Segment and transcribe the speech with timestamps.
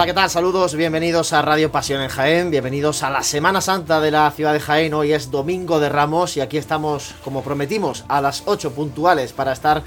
[0.00, 0.30] Hola, ¿qué tal?
[0.30, 4.54] Saludos, bienvenidos a Radio Pasión en Jaén, bienvenidos a la Semana Santa de la ciudad
[4.54, 4.94] de Jaén.
[4.94, 9.52] Hoy es Domingo de Ramos y aquí estamos, como prometimos, a las 8 puntuales para
[9.52, 9.82] estar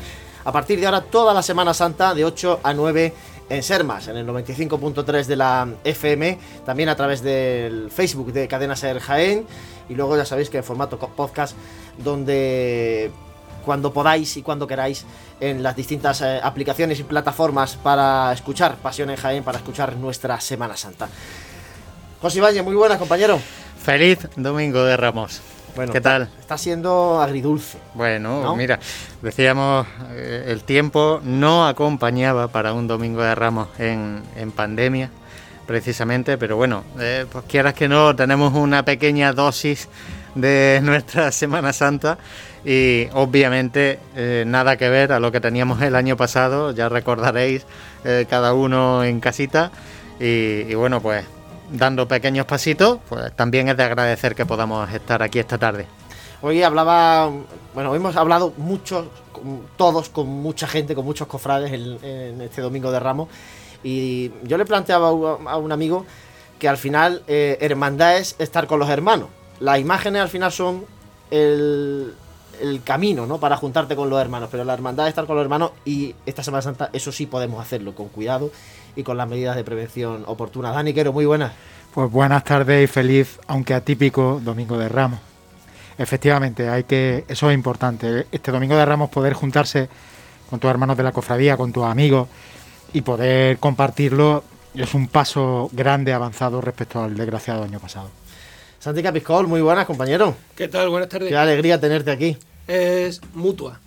[0.46, 3.12] a partir de ahora toda la Semana Santa de 8 a 9
[3.50, 8.76] en Sermas, en el 95.3 de la FM, también a través del Facebook de Cadena
[8.76, 9.48] Ser Jaén
[9.90, 11.58] y luego ya sabéis que en formato podcast
[11.98, 13.10] donde
[13.64, 15.06] cuando podáis y cuando queráis
[15.40, 20.40] en las distintas eh, aplicaciones y plataformas para escuchar Pasión en Jaén, para escuchar nuestra
[20.40, 21.08] Semana Santa.
[22.22, 23.40] José Valle, muy buenas, compañero.
[23.84, 25.42] Feliz Domingo de Ramos.
[25.76, 26.30] Bueno, ¿Qué tal?
[26.40, 27.80] Está siendo agridulce.
[27.96, 28.80] Bueno, mira,
[29.22, 34.24] decíamos, eh, el tiempo no acompañaba para un Domingo de Ramos en,
[34.56, 35.10] pandemia,
[35.66, 39.90] precisamente, pero bueno, eh, pues quieras que no, tenemos una pequeña dosis
[40.36, 42.20] de nuestra Semana Santa
[42.66, 47.66] y obviamente eh, nada que ver a lo que teníamos el año pasado, ya recordaréis
[48.06, 49.72] eh, cada uno en casita
[50.20, 51.26] y, bueno pues
[51.72, 55.88] dando pequeños pasitos, pues también es de agradecer que podamos estar aquí esta tarde.
[56.42, 57.32] Hoy hablaba,
[57.74, 59.10] bueno, hemos hablado mucho,
[59.76, 63.30] todos, con mucha gente, con muchos cofrades en, este Domingo de Ramos
[63.84, 66.06] y yo le planteaba a un amigo
[66.60, 69.30] que al final eh, hermandad es estar con los hermanos.
[69.60, 70.86] Las imágenes al final son
[71.32, 72.14] el,
[72.64, 73.40] el camino, ¿no?
[73.40, 74.50] Para juntarte con los hermanos.
[74.50, 77.62] Pero la hermandad es estar con los hermanos y esta Semana Santa, eso sí podemos
[77.62, 78.52] hacerlo con cuidado
[78.96, 80.74] y con las medidas de prevención oportunas.
[80.74, 81.52] Dani Quero, muy buenas.
[81.94, 85.20] Pues buenas tardes y feliz, aunque atípico, Domingo de Ramos.
[85.98, 88.26] Efectivamente, hay que, eso es importante.
[88.32, 89.90] Este Domingo de Ramos poder juntarse
[90.50, 92.28] con tus hermanos de la cofradía, con tus amigos
[92.94, 98.10] y poder compartirlo es un paso grande avanzado respecto al desgraciado año pasado.
[98.80, 100.36] Santi Capiscol, muy buenas, compañero.
[100.56, 100.90] ¿Qué tal?
[100.90, 101.30] Buenas tardes.
[101.30, 102.38] Qué alegría tenerte aquí.
[102.68, 103.80] Es mutua.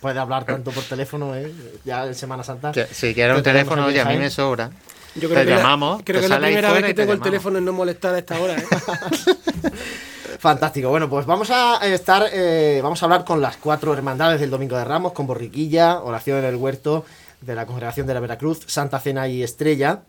[0.00, 1.52] Puede hablar tanto por teléfono, ¿eh?
[1.84, 2.72] Ya en Semana Santa.
[2.72, 4.70] si quieres un teléfono, ya a mí me sobra.
[5.14, 6.02] Yo creo te que llamamos.
[6.04, 8.38] creo que es la primera vez que tengo el teléfono en no molestar a esta
[8.38, 8.64] hora, ¿eh?
[10.38, 10.88] Fantástico.
[10.90, 14.76] Bueno, pues vamos a estar, eh, vamos a hablar con las cuatro hermandades del Domingo
[14.76, 17.04] de Ramos, con Borriquilla, Oración en el Huerto,
[17.40, 20.02] de la Congregación de la Veracruz, Santa Cena y Estrella.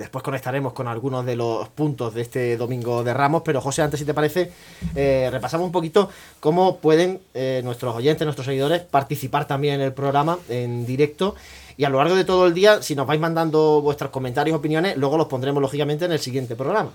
[0.00, 4.00] Después conectaremos con algunos de los puntos de este domingo de Ramos, pero José, antes
[4.00, 4.50] si te parece,
[4.96, 6.08] eh, repasamos un poquito
[6.40, 11.34] cómo pueden eh, nuestros oyentes, nuestros seguidores, participar también en el programa en directo.
[11.76, 14.96] Y a lo largo de todo el día, si nos vais mandando vuestros comentarios, opiniones,
[14.96, 16.92] luego los pondremos lógicamente en el siguiente programa.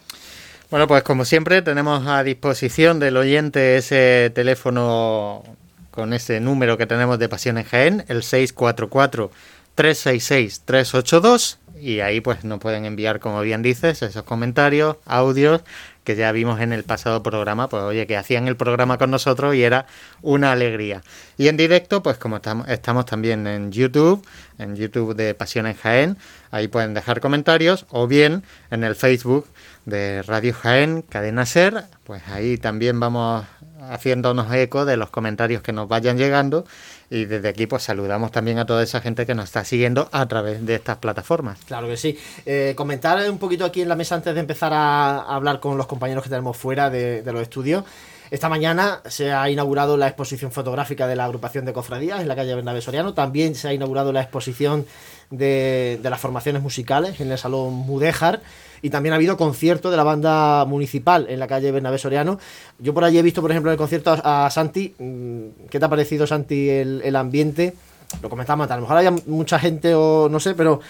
[0.72, 5.44] Bueno, pues como siempre, tenemos a disposición del oyente ese teléfono
[5.92, 9.30] con ese número que tenemos de Pasión en Jaén, el 644
[9.76, 15.62] 366 382 y ahí pues nos pueden enviar, como bien dices, esos comentarios, audios
[16.03, 19.53] que ya vimos en el pasado programa, pues oye, que hacían el programa con nosotros
[19.53, 19.85] y era
[20.24, 21.03] una alegría.
[21.38, 24.25] Y en directo, pues como estamos, estamos también en YouTube,
[24.57, 26.18] en YouTube de Pasión en Jaén,
[26.50, 28.41] ahí pueden dejar comentarios, o bien
[28.72, 29.47] en el Facebook
[29.85, 33.45] de Radio Jaén, Cadena Ser, pues ahí también vamos
[33.91, 36.66] haciéndonos eco de los comentarios que nos vayan llegando
[37.10, 40.25] y desde aquí pues saludamos también a toda esa gente que nos está siguiendo a
[40.28, 41.60] través de estas plataformas.
[41.66, 42.18] Claro que sí.
[42.46, 45.88] Eh, comentar un poquito aquí en la mesa antes de empezar a, hablar con los
[45.88, 47.84] compañeros que tenemos fuera de, los estudios.
[48.31, 52.36] Esta mañana se ha inaugurado la exposición fotográfica de la agrupación de cofradías en la
[52.36, 53.13] calle Bernabé Soriano.
[53.13, 54.86] También se ha inaugurado la exposición
[55.31, 58.42] de, las formaciones musicales en el Salón Mudéjar
[58.81, 62.39] y también ha habido concierto de la banda municipal en la calle Bernabé Soriano.
[62.80, 64.94] Yo por allí he visto, por ejemplo, el concierto a, Santi.
[65.00, 67.74] Mm, ¿Qué te ha parecido, Santi, el, ambiente?
[68.22, 70.81] Lo comentamos, a lo mejor haya mucha gente o no sé, pero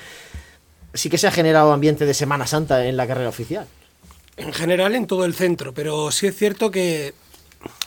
[0.93, 3.67] sí que se ha generado ambiente de Semana Santa en la carrera oficial.
[4.37, 7.13] En general en todo el centro, pero sí es cierto que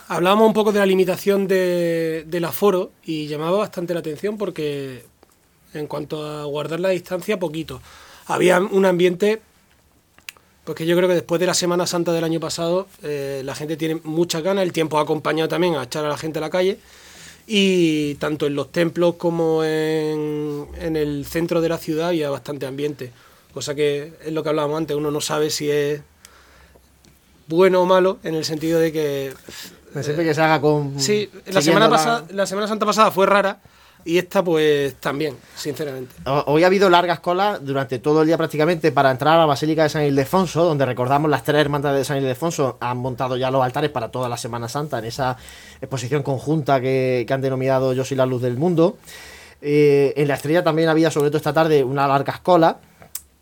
[0.08, 5.04] hablábamos un poco de la limitación del aforo y llamaba bastante la atención porque
[5.74, 7.80] en cuanto a guardar la distancia, poquito.
[8.26, 9.40] Había un ambiente
[10.68, 13.78] porque yo creo que después de la Semana Santa del año pasado, eh, la gente
[13.78, 16.50] tiene mucha ganas, el tiempo ha acompañado también a echar a la gente a la
[16.50, 16.78] calle,
[17.46, 23.12] y tanto en los templos como en, el centro de la ciudad había bastante ambiente,
[23.54, 26.02] cosa que es lo que hablábamos antes, uno no sabe si es
[27.46, 29.32] bueno o malo, en el sentido de que...
[30.02, 31.00] siempre que se haga con...
[31.00, 33.58] Sí, la semana, pasada, la Semana Santa pasada fue rara,
[34.04, 36.14] y esta, pues también, sinceramente.
[36.46, 39.82] Hoy ha habido largas colas durante todo el día prácticamente para entrar a la Basílica
[39.82, 43.62] de San Ildefonso, donde recordamos las tres hermandades de San Ildefonso han montado ya los
[43.62, 45.36] altares para toda la Semana Santa en esa
[45.80, 48.96] exposición conjunta que, han denominado Yo soy la luz del mundo.
[49.60, 52.78] Eh, en la estrella también había, sobre todo esta tarde, una larga cola.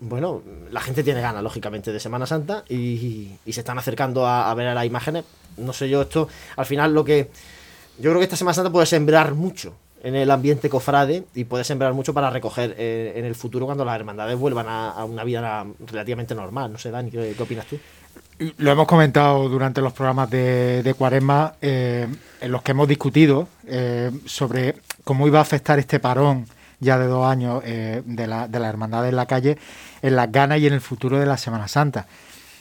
[0.01, 4.55] Bueno, la gente tiene ganas, lógicamente, de Semana Santa y, se están acercando a, a
[4.55, 5.25] ver las imágenes.
[5.59, 7.31] No sé yo, esto al final lo que.
[7.99, 9.75] Yo creo que esta Semana Santa puede sembrar mucho
[10.07, 13.85] en el ambiente cofrade y puede sembrar mucho para recoger eh, en el futuro cuando
[13.85, 16.71] las hermandades vuelvan a, una vida relativamente normal.
[16.71, 17.77] No sé, Dani, ¿qué, opinas tú?
[18.59, 22.07] Lo hemos comentado durante los programas de, Cuaresma, eh,
[22.41, 26.47] en los que hemos discutido eh, sobre cómo iba a afectar este parón
[26.79, 29.59] ya de dos años de, la, de las hermandades en la calle
[30.03, 32.07] en las ganas y en el futuro de la Semana Santa.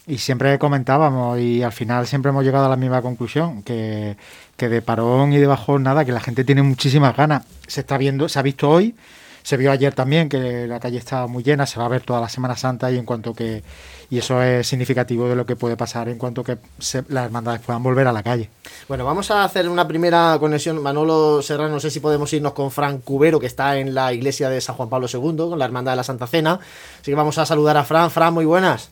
[0.08, 4.16] Y siempre comentábamos y al final siempre hemos llegado a la misma conclusión, que,
[4.58, 7.44] que de parón y de bajón nada, que la gente tiene muchísimas ganas.
[7.68, 8.96] Se está viendo, se ha visto hoy,
[9.44, 12.22] se vio ayer también que la calle estaba muy llena, se va a ver toda
[12.22, 13.64] la Semana Santa y en cuanto que
[14.10, 16.58] y eso es significativo de lo que puede pasar en cuanto que
[17.10, 18.50] las hermandades puedan volver a la calle.
[18.88, 20.82] Bueno, vamos a hacer una primera conexión.
[20.82, 24.50] Manolo Serrano, no sé si podemos irnos con Fran Cubero, que está en la iglesia
[24.50, 26.60] de San Juan Pablo II, con la Hermandad de la Santa Cena.
[27.02, 28.12] Así que vamos a saludar a Fran.
[28.12, 28.92] Fran, muy buenas.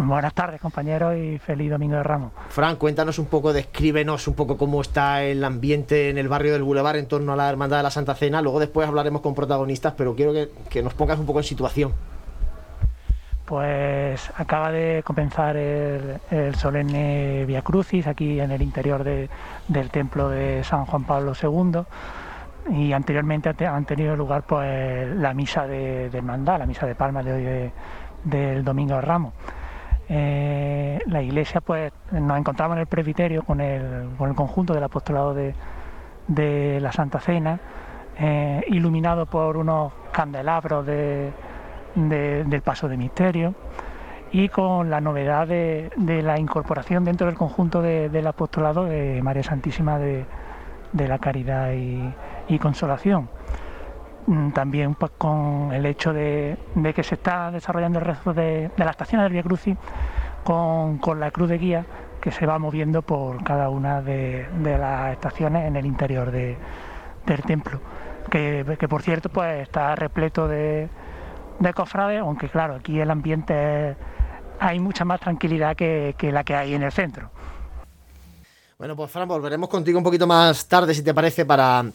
[0.00, 2.30] Buenas tardes, compañeros, y feliz Domingo de Ramos.
[2.50, 6.62] Fran, cuéntanos un poco, descríbenos un poco cómo está el ambiente en el barrio del
[6.62, 8.40] Boulevard en torno a la Hermandad de la Santa Cena.
[8.40, 10.32] Luego después hablaremos con protagonistas, pero quiero
[10.70, 11.92] que, nos pongas un poco en situación.
[13.44, 20.62] Pues acaba de comenzar el, solemne Via Crucis aquí en el interior del templo de
[20.62, 21.80] San Juan Pablo II
[22.70, 27.32] y anteriormente han tenido lugar pues la misa de, hermandad, la misa de Palma de
[27.32, 27.72] hoy
[28.22, 29.32] del Domingo de Ramos.
[30.08, 34.84] Eh, la iglesia, pues nos encontramos en el presbiterio con el, con el conjunto del
[34.84, 37.60] apostolado de, la Santa Cena,
[38.18, 41.32] eh, iluminado por unos candelabros de,
[41.94, 43.54] del paso de misterio
[44.32, 45.90] y con la novedad de,
[46.22, 50.26] la incorporación dentro del conjunto del apostolado de María Santísima de,
[50.92, 53.28] la Caridad y Consolación.
[54.28, 56.58] Mm, también pues, con el hecho de,
[56.94, 59.74] que se está desarrollando el resto de, la estación del Via Crucis
[60.44, 61.86] con, la cruz de guía
[62.20, 67.80] que se va moviendo por cada una de, las estaciones en el interior del templo.
[68.30, 70.90] Que, por cierto pues está repleto de,
[71.74, 73.96] cofrades, aunque claro, aquí el ambiente
[74.60, 77.30] hay mucha más tranquilidad que, que la que hay en el centro.
[78.76, 81.86] Bueno, pues Fran, volveremos contigo un poquito más tarde, si te parece, para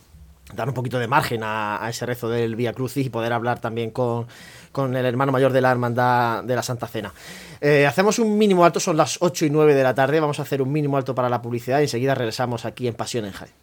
[0.53, 3.91] dar un poquito de margen a, ese rezo del Vía Crucis y poder hablar también
[3.91, 4.27] con,
[4.75, 7.13] el hermano mayor de la Hermandad de la Santa Cena.
[7.61, 10.43] Eh, hacemos un mínimo alto, son las 8 y 9 de la tarde, vamos a
[10.43, 13.62] hacer un mínimo alto para la publicidad y enseguida regresamos aquí en Pasión en Jaén.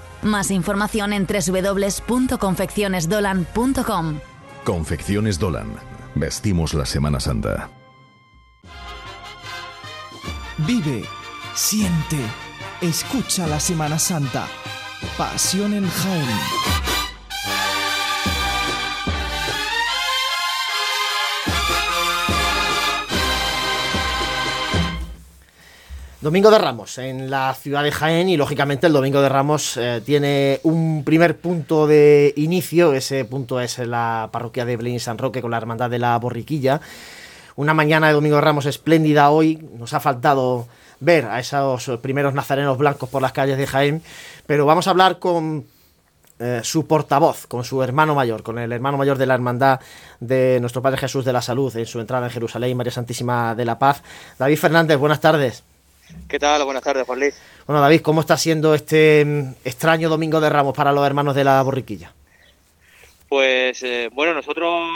[0.23, 4.19] Más información en www.confeccionesdolan.com.
[4.63, 5.67] Confecciones Dolan.
[6.15, 7.69] Vestimos la Semana Santa.
[10.59, 11.03] Vive,
[11.55, 12.19] siente,
[12.81, 14.47] escucha la Semana Santa.
[15.17, 16.70] Pasión en Jaén.
[26.21, 30.03] Domingo de Ramos en la ciudad de Jaén y lógicamente el Domingo de Ramos eh,
[30.05, 35.41] tiene un primer punto de inicio, ese punto es la parroquia de Belén San Roque
[35.41, 36.79] con la Hermandad de la Borriquilla.
[37.55, 40.67] Una mañana de Domingo de Ramos espléndida hoy, nos ha faltado
[40.99, 44.03] ver a esos primeros nazarenos blancos por las calles de Jaén,
[44.45, 45.65] pero vamos a hablar con
[46.37, 49.79] eh, su portavoz, con su hermano mayor, con el hermano mayor de la Hermandad
[50.19, 53.65] de nuestro Padre Jesús de la Salud en su entrada en Jerusalén, María Santísima de
[53.65, 54.03] la Paz.
[54.37, 55.63] David Fernández, buenas tardes.
[56.27, 56.63] ¿Qué tal?
[56.63, 57.35] Buenas tardes, Juan Luis.
[57.67, 61.43] Bueno, David, ¿cómo está siendo este mm, extraño Domingo de Ramos para los hermanos de
[61.43, 62.13] la Borriquilla?
[63.31, 64.89] Pues eh, bueno, nosotros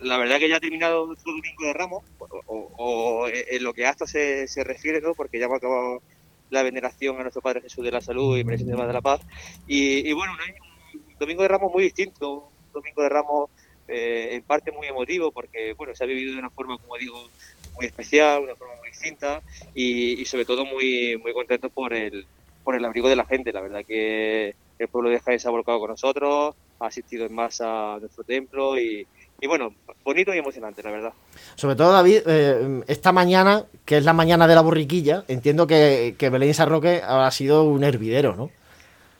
[0.00, 2.02] la verdad que ya ha terminado nuestro Domingo de Ramos,
[2.48, 5.14] o, en lo que a esto se, refiere, ¿no?
[5.14, 6.02] porque ya hemos acabado
[6.50, 9.20] la veneración a nuestro Padre Jesús de la Salud y Presidente de la Paz.
[9.68, 13.50] Y, bueno, un, Domingo de Ramos muy distinto, un Domingo de Ramos
[13.86, 17.28] eh, en parte muy emotivo, porque bueno, se ha vivido de una forma, como digo,
[17.76, 19.42] muy especial, una forma muy distinta
[19.74, 22.26] y, sobre todo muy, muy contento por el,
[22.64, 23.52] por el abrigo de la gente.
[23.52, 27.34] La verdad que el pueblo de Jaén se ha volcado con nosotros, ha asistido en
[27.34, 29.06] masa a nuestro templo y,
[29.40, 29.74] y bueno,
[30.04, 31.12] bonito y emocionante, la verdad.
[31.54, 36.14] Sobre todo, David, eh, esta mañana, que es la mañana de la borriquilla, entiendo que,
[36.18, 38.50] que Belén San Roque ha sido un hervidero, ¿no?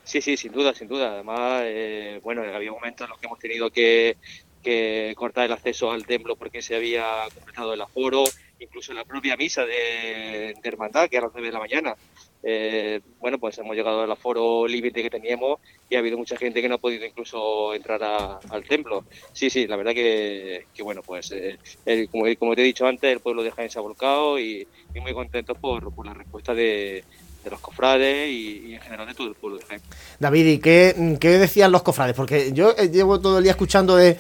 [0.05, 1.13] Sí, sí, sin duda, sin duda.
[1.13, 4.17] Además, eh, bueno, había momentos en los que hemos tenido que,
[4.63, 7.05] que cortar el acceso al templo porque se había
[7.35, 8.25] completado el aforo,
[8.59, 11.97] incluso la propia misa de, hermandad, que era a las 9 de la mañana.
[12.43, 15.59] Eh, bueno, pues hemos llegado al aforo límite que teníamos
[15.89, 18.03] y ha habido mucha gente que no ha podido incluso entrar
[18.49, 19.07] al templo.
[19.33, 22.87] Sí, sí, la verdad que, que bueno, pues eh, el- como, como te he dicho
[22.87, 26.15] antes, el pueblo de Jaén se ha volcado y, y muy contentos por, por la
[26.15, 27.07] respuesta de,
[27.47, 29.81] de los cofrades y, y en general de todo el pueblo de Jaén.
[30.19, 32.17] David, ¿y qué, qué decían los cofrades?
[32.17, 34.13] Porque yo eh, llevo todo el día escuchando de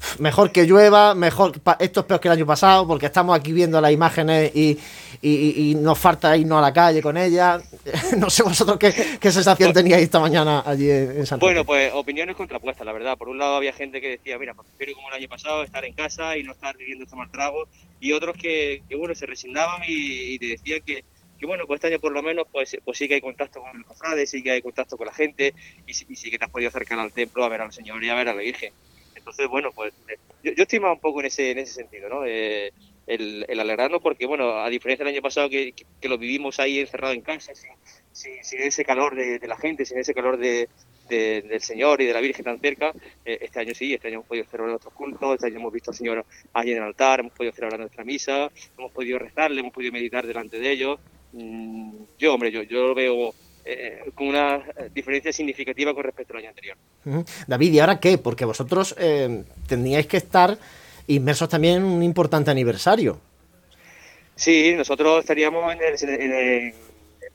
[0.00, 3.52] "Uf, mejor que llueva, mejor esto es peor que el año pasado, porque estamos aquí
[3.52, 4.78] viendo las imágenes y,
[5.22, 7.62] y- nos falta irnos a la calle con ellas.
[8.18, 11.38] no sé vosotros qué, qué sensación teníais esta mañana allí en, San.
[11.40, 13.16] Bueno, pues opiniones contrapuestas, la verdad.
[13.16, 15.82] Por un lado había gente que decía, mira, pues prefiero como el año pasado estar
[15.86, 17.66] en casa y no estar viviendo este mal trago,
[17.98, 21.04] y otros que, que, bueno, se resignaban y, y te decían que,
[21.36, 23.76] que, bueno, pues este año por lo menos pues, pues sí que hay contacto con
[23.78, 25.54] los cofrades, sí que hay contacto con la gente
[25.86, 28.08] y, y sí que te has podido acercar al templo a ver al Señor y
[28.10, 28.74] a ver a la Virgen.
[29.14, 32.08] Entonces, bueno, pues eh, yo, yo estoy más un poco en ese, en ese sentido,
[32.08, 32.24] ¿no?
[32.26, 32.72] Eh,
[33.06, 37.12] el, el porque, bueno, a diferencia del año pasado que, que, lo vivimos ahí encerrado
[37.14, 37.70] en casa, sin,
[38.10, 40.68] sin, sin ese calor de, de la gente, sin ese calor de,
[41.02, 42.92] de- del Señor y de la Virgen tan cerca,
[43.24, 45.90] eh, este año sí, este año hemos podido celebrar nuestros cultos, este año hemos visto
[45.90, 49.72] al Señor allí en el altar, hemos podido celebrar nuestra misa, hemos podido rezarle, hemos
[49.72, 50.98] podido meditar delante de ellos.
[51.36, 56.32] Mm, yo, hombre, yo, yo lo veo eh, con una eh, diferencia significativa con respecto
[56.32, 56.76] al año anterior.
[57.46, 58.18] David, ¿y ahora qué?
[58.18, 60.56] Porque vosotros eh, tendríais que estar
[61.08, 63.18] inmersos también en un importante aniversario.
[64.36, 66.74] Sí, nosotros estaríamos en, el, en, el-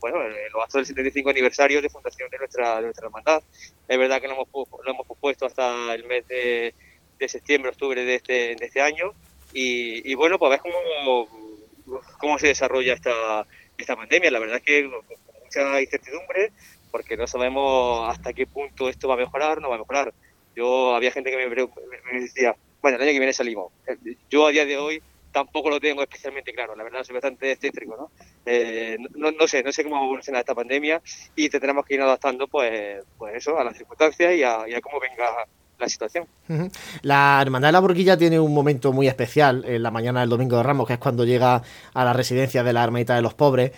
[0.00, 3.42] bueno, en los actos del 75 aniversario de fundación de nuestra, de nuestra hermandad.
[3.86, 6.74] Es verdad que lo hemos, lo hemos pospuesto hasta el mes de,
[7.18, 9.12] de septiembre, octubre de este, de este año.
[9.52, 11.28] Y, y bueno, pues a ver cómo,
[12.18, 13.46] cómo se desarrolla esta
[14.10, 14.30] pandemia.
[14.30, 15.02] La verdad es que con
[15.44, 16.52] mucha incertidumbre,
[16.90, 20.14] porque no sabemos hasta qué punto esto va a mejorar, no va a mejorar.
[20.54, 23.72] Yo había gente que me, me- decía, bueno, el año que viene salimos.
[23.86, 23.96] Eh,
[24.28, 26.74] Yo a día de hoy tampoco lo tengo especialmente claro.
[26.74, 28.12] La verdad, soy bastante excéntrico, ¿no?
[28.44, 31.00] Eh, no, no sé, no sé cómo va a evolucionar esta pandemia
[31.34, 34.80] y tendremos que ir adaptando, pues, pues eso, a las circunstancias y a, y a
[34.80, 35.32] cómo venga
[35.80, 36.26] la situación.
[37.02, 40.56] La Hermandad de la Borquilla tiene un momento muy especial en la mañana del Domingo
[40.56, 41.62] de Ramos, que es cuando llega
[41.94, 43.72] a la residencia de la Hermanita de los Pobres.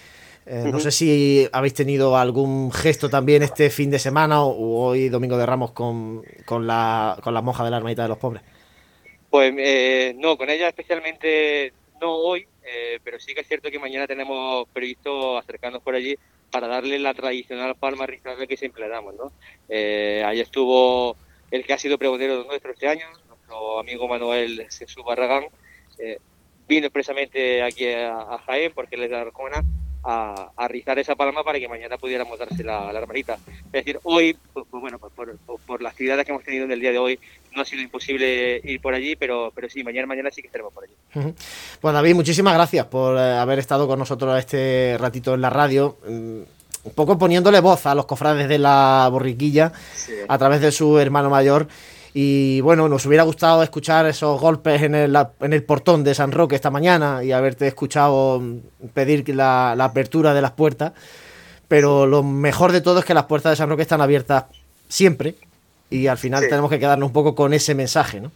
[0.44, 5.08] Eh, No sé si habéis tenido algún gesto también este fin de semana o, hoy
[5.08, 8.42] Domingo de Ramos con, con, la, con la monja de la Hermanita de los Pobres.
[9.30, 13.78] Pues eh, no, con ella especialmente no hoy, eh, pero sí que es cierto que
[13.78, 16.16] mañana tenemos previsto acercarnos por allí
[16.50, 19.32] para darle la tradicional palma ritual que siempre le damos, ¿no?
[19.70, 21.16] Ahí estuvo
[21.52, 25.44] el que ha sido pregonero nuestro este año, nuestro amigo Manuel Jesús Barragán,
[25.98, 26.18] eh,
[26.68, 29.62] vino expresamente aquí a, a Jaén porque él es de Arjona
[30.04, 33.38] a, a rizar esa palma para que mañana pudiéramos dársela a la hermanita.
[33.66, 36.72] Es decir, hoy, pues, pues bueno, pues por, por- las actividades que hemos tenido en
[36.72, 37.20] el día de hoy,
[37.54, 40.72] no ha sido imposible ir por allí, pero, pero sí, mañana mañana sí que estaremos
[40.72, 41.32] por allí.
[41.80, 45.96] Pues David, muchísimas gracias por eh, haber estado con nosotros este ratito en la radio,
[46.08, 46.40] mm,
[46.84, 49.72] un poco poniéndole voz a los cofrades de la borriquilla
[50.28, 51.68] a través de su hermano mayor.
[52.14, 56.30] Y bueno, nos hubiera gustado escuchar esos golpes en el, en el portón de San
[56.32, 58.42] Roque esta mañana y haberte escuchado
[58.92, 60.92] pedir la, la apertura de las puertas.
[61.68, 64.44] Pero lo mejor de todo es que las puertas de San Roque están abiertas
[64.88, 65.36] siempre
[65.88, 66.50] y al final Sí.
[66.50, 68.30] tenemos que quedarnos un poco con ese mensaje, ¿no?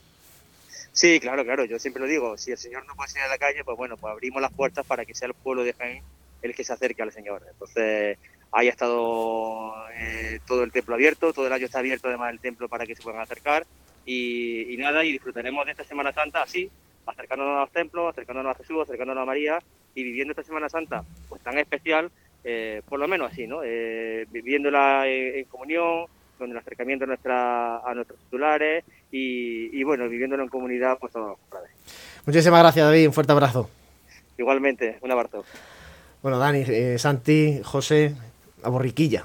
[0.92, 3.36] Sí, claro, claro, yo siempre lo digo, si el Señor no puede salir a la
[3.36, 6.02] calle, pues bueno, pues abrimos las puertas para que sea el pueblo de Jaén
[6.40, 7.42] el que se acerque al Señor.
[7.50, 8.16] Entonces,
[8.52, 12.40] ahí ha estado eh, todo el templo abierto, todo el año está abierto además el
[12.40, 13.66] templo para que se puedan acercar
[14.04, 16.70] y, y nada, y disfrutaremos de esta Semana Santa así,
[17.06, 19.58] acercándonos a los templos, acercándonos a Jesús, acercándonos a María
[19.94, 22.10] y viviendo esta Semana Santa pues tan especial,
[22.44, 23.60] eh, por lo menos así, ¿no?
[23.64, 26.06] Eh, viviéndola en, en comunión,
[26.38, 31.12] con el acercamiento a, nuestra, a nuestros titulares y, y, bueno, viviéndolo en comunidad, pues
[31.12, 31.38] todos.
[32.24, 33.06] Muchísimas gracias, David.
[33.06, 33.70] Un fuerte abrazo.
[34.38, 35.44] Igualmente, un abrazo.
[36.22, 38.14] Bueno, Dani, eh, Santi, José,
[38.66, 39.24] la borriquilla.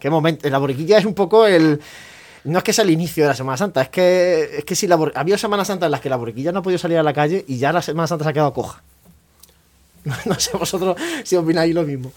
[0.00, 0.48] ¿Qué momento?
[0.50, 1.80] La borriquilla es un poco el.
[2.44, 4.88] No es que sea el inicio de la Semana Santa, es que, es que si
[4.88, 7.04] la bor- había Semana Santa en las que la borriquilla no ha podido salir a
[7.04, 8.82] la calle y ya la Semana Santa se ha quedado coja.
[10.26, 12.12] No sé vosotros si opináis lo mismo.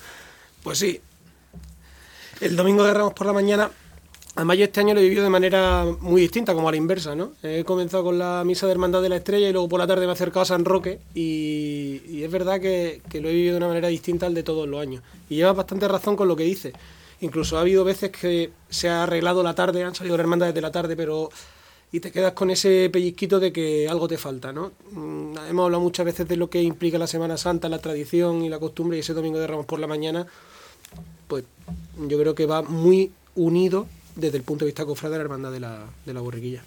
[0.63, 0.99] Pues sí.
[2.41, 3.69] El domingo de Ramos por la mañana.
[4.35, 7.15] Además, yo este año lo he vivido de manera muy distinta, como a la inversa,
[7.15, 7.31] ¿no?
[7.41, 10.05] He comenzado con la misa de Hermandad de la Estrella y luego por la tarde
[10.05, 13.53] me he acercado a San Roque y, y es verdad que, que lo he vivido
[13.53, 15.01] de una manera distinta al de todos los años.
[15.29, 16.73] Y lleva bastante razón con lo que dice.
[17.21, 20.61] Incluso ha habido veces que se ha arreglado la tarde, han salido la hermandad desde
[20.61, 21.29] la tarde, pero
[21.93, 24.73] y te quedas con ese pellizquito de que algo te falta, ¿no?
[24.91, 28.49] Mm, hemos hablado muchas veces de lo que implica la Semana Santa, la tradición y
[28.49, 30.27] la costumbre, y ese domingo de Ramos por la mañana,
[31.29, 31.45] pues
[32.05, 35.51] yo creo que va muy unido desde el punto de vista cofrade de la hermandad
[35.51, 36.61] de la, de la borriquilla.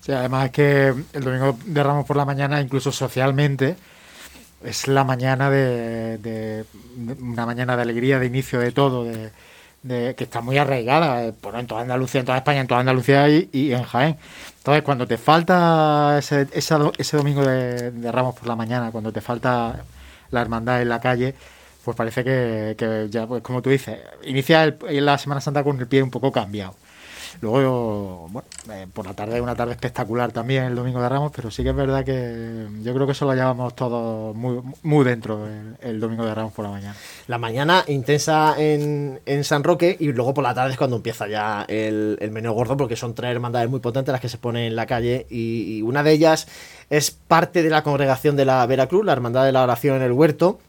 [0.00, 3.76] Sí, además es que el domingo de Ramos por la mañana, incluso socialmente,
[4.64, 6.64] es la mañana de,
[7.20, 9.30] una mañana de alegría, de inicio de todo, de,
[10.14, 13.72] que está muy arraigada, eh, en toda Andalucía, en toda España, en toda Andalucía y,
[13.72, 14.16] en Jaén.
[14.58, 16.44] Entonces, cuando te falta ese,
[16.78, 19.84] do- ese domingo de, de Ramos por la mañana, cuando te falta
[20.30, 21.34] la hermandad en la calle,
[21.84, 25.86] pues parece que, ya, pues como tú dices, inicia el- la Semana Santa con el
[25.86, 26.74] pie un poco cambiado.
[27.40, 31.50] Luego, bueno, eh, por la tarde, una tarde espectacular también el domingo de Ramos, pero
[31.50, 35.46] sí que es verdad que yo creo que eso lo llevamos todos muy, muy dentro
[35.46, 36.94] el, el domingo de Ramos por la mañana.
[37.28, 41.26] La mañana intensa en, en San Roque y luego por la tarde es cuando empieza
[41.26, 44.64] ya el, el menú gordo porque son tres hermandades muy potentes las que se ponen
[44.64, 46.46] en la calle y, y una de ellas
[46.90, 50.12] es parte de la congregación de la Veracruz, la Hermandad de la Oración en el
[50.12, 50.60] Huerto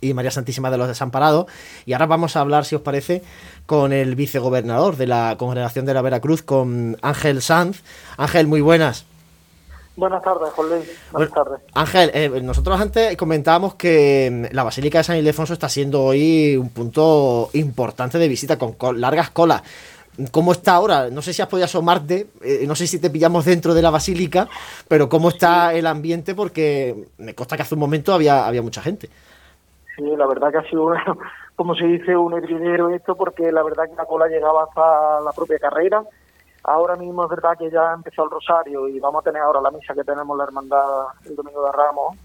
[0.00, 1.46] y María Santísima de los Desamparados.
[1.84, 3.22] Y ahora vamos a hablar, si os parece,
[3.66, 7.82] con el vicegobernador de la congregación de la Veracruz, con Ángel Sanz.
[8.16, 9.04] Ángel, muy buenas.
[9.96, 10.84] Buenas tardes, Juan Luis.
[11.10, 11.58] Buenas tardes.
[11.72, 16.54] Ángel, eh, nosotros antes comentábamos que mm, la Basílica de San Ildefonso está siendo hoy
[16.56, 19.62] un punto importante de visita, con, co- largas colas.
[20.30, 21.10] ¿Cómo está ahora?
[21.10, 23.90] No sé si has podido asomarte, eh, no sé si te pillamos dentro de la
[23.90, 24.48] Basílica,
[24.88, 26.34] pero ¿cómo está el ambiente?
[26.34, 29.10] Porque me consta que hace un momento había, había mucha gente.
[29.96, 31.02] Sí, la verdad que ha sido, una-
[31.56, 35.32] como se dice, un hervidero esto, porque la verdad que la cola llegaba hasta la
[35.32, 36.02] propia carrera.
[36.64, 39.70] Ahora mismo es verdad que ya empezó el rosario y vamos a tener ahora la
[39.70, 42.16] misa que tenemos la hermandad el domingo de Ramos.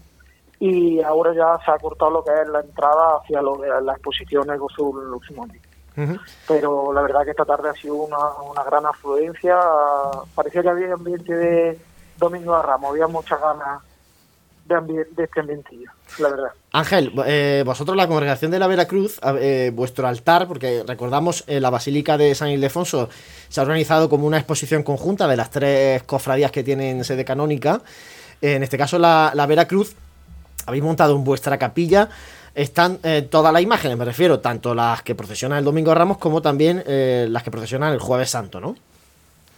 [0.58, 3.92] Y ahora ya se ha cortado lo que es la entrada hacia lo de la
[3.94, 5.58] exposición del Gozo Luximoni.
[6.48, 8.16] Pero la verdad que esta tarde ha sido una,
[8.50, 9.58] una gran afluencia.
[10.34, 11.78] Parecía que había ambiente de
[12.18, 13.82] domingo de Ramos, había muchas ganas
[14.64, 16.50] de, este ambientillo, la verdad.
[16.72, 21.70] Ángel, eh, vosotros la congregación de la Veracruz, eh, vuestro altar, porque recordamos eh, la
[21.70, 23.08] Basílica de San Ildefonso
[23.48, 27.80] se ha organizado como una exposición conjunta de las tres cofradías que tienen sede canónica.
[28.40, 29.94] En este caso la, la Veracruz,
[30.66, 32.08] habéis montado en vuestra capilla,
[32.54, 36.18] están eh, todas las imágenes, me refiero, tanto las que procesionan el Domingo de Ramos
[36.18, 38.74] como también eh, las que procesionan el Jueves Santo, ¿no?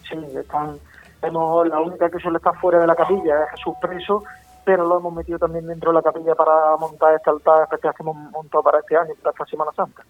[0.08, 0.78] Sí, están,
[1.22, 4.24] hemos, la única que suele estar fuera de la capilla es Jesús preso,
[4.64, 8.02] pero lo hemos metido también dentro de la capilla para montar este altar especial que
[8.02, 10.02] hemos montado para este año, para esta Semana Santa.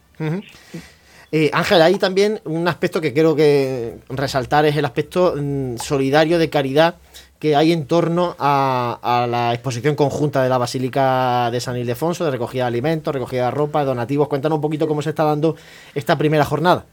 [1.32, 6.38] Eh, Ángel, hay también un aspecto que quiero que resaltar, es el aspecto mm, solidario
[6.38, 6.96] de caridad
[7.40, 12.24] que hay en torno a, a la exposición conjunta de la Basílica de San Ildefonso,
[12.24, 14.28] de recogida de alimentos, recogida de ropa, de donativos.
[14.28, 15.56] Cuéntanos un poquito cómo se está dando
[15.94, 16.86] esta primera jornada.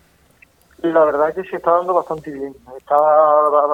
[0.81, 2.55] La verdad es que se está dando bastante bien.
[2.77, 2.95] Está,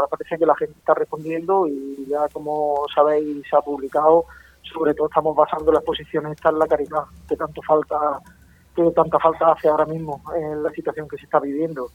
[0.10, 4.26] parece que la gente está respondiendo y ya como sabéis se ha publicado,
[4.74, 8.20] sobre todo estamos basando la exposición esta en la caridad, que tanto falta,
[8.76, 11.90] que tanta falta hace ahora mismo en la situación que se está viviendo.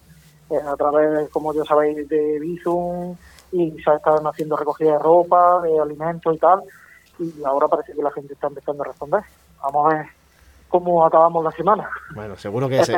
[0.51, 3.15] Eh, a través, como ya sabéis, de Bizum
[3.53, 6.63] y se están haciendo recogida de ropa, de alimentos y tal,
[7.19, 9.23] y ahora parece que la gente está empezando a responder.
[9.63, 10.07] Vamos a ver
[10.69, 11.89] cómo acabamos la semana.
[12.15, 12.93] Bueno, seguro que se-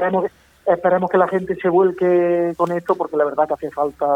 [0.66, 4.06] Esperemos, que la gente se vuelque con esto porque la verdad que hace falta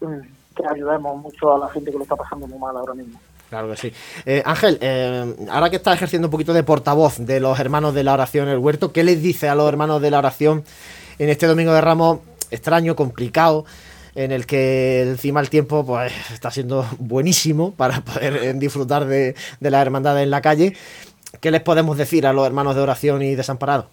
[0.00, 0.20] mm,
[0.54, 3.18] que ayudemos mucho a la gente que lo está pasando muy mal ahora mismo.
[3.48, 3.92] Claro que sí.
[4.24, 8.02] Eh, Ángel, eh, ahora que estás ejerciendo un poquito de portavoz de los hermanos de
[8.02, 10.64] la oración en el huerto, ¿qué les dice a los hermanos de la oración
[11.18, 12.18] en este domingo de Ramos
[12.50, 13.64] extraño, complicado,
[14.14, 19.36] en el que encima el tiempo pues está siendo buenísimo para poder eh, disfrutar de,
[19.60, 20.76] de las hermandades en la calle?
[21.40, 23.86] ¿Qué les podemos decir a los hermanos de oración y desamparados?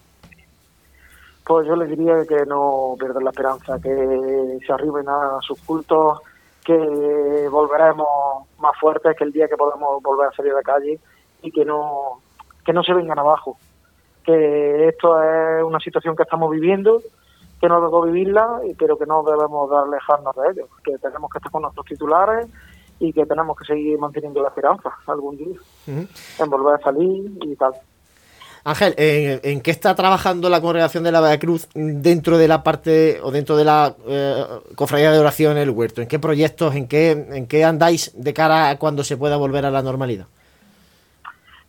[1.45, 6.19] Pues yo les diría que no pierdan la esperanza, que se arriben a sus cultos,
[6.63, 8.07] que volveremos
[8.59, 10.99] más fuertes que el día que podamos volver a salir a la calle
[11.41, 12.21] y que no,
[12.65, 13.57] que no se vengan abajo.
[14.23, 17.01] Que esto es una situación que estamos viviendo,
[17.59, 21.39] que no debemos vivirla, y- pero que no debemos alejarnos de ello, que tenemos que
[21.39, 22.47] estar con nuestros titulares
[22.99, 25.57] y que tenemos que seguir manteniendo la esperanza algún día
[26.39, 27.73] en volver a salir y tal.
[28.65, 33.19] Ángel, ¿en, en qué está trabajando la congregación de la Veracruz dentro de la parte
[33.21, 34.45] o dentro de la eh,
[34.75, 36.01] cofradía de oración en el huerto?
[36.01, 39.65] ¿En qué proyectos, en qué, en qué andáis de cara a cuando se pueda volver
[39.65, 40.27] a la normalidad?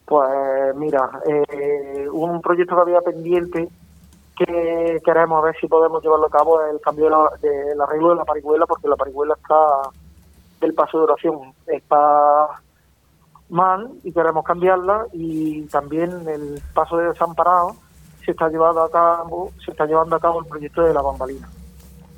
[0.04, 3.68] Pues mira, eh, un proyecto que había pendiente
[4.37, 7.09] que queremos ver si podemos llevarlo a cabo es el cambio
[7.40, 9.90] de del arreglo de la parihuela, porque la parihuela está
[10.61, 12.61] del paso de oración, está
[13.48, 17.76] mal y queremos cambiarla y también el paso de desamparado
[18.24, 21.48] se está llevando a cabo, se está llevando a cabo el proyecto de la bambalina.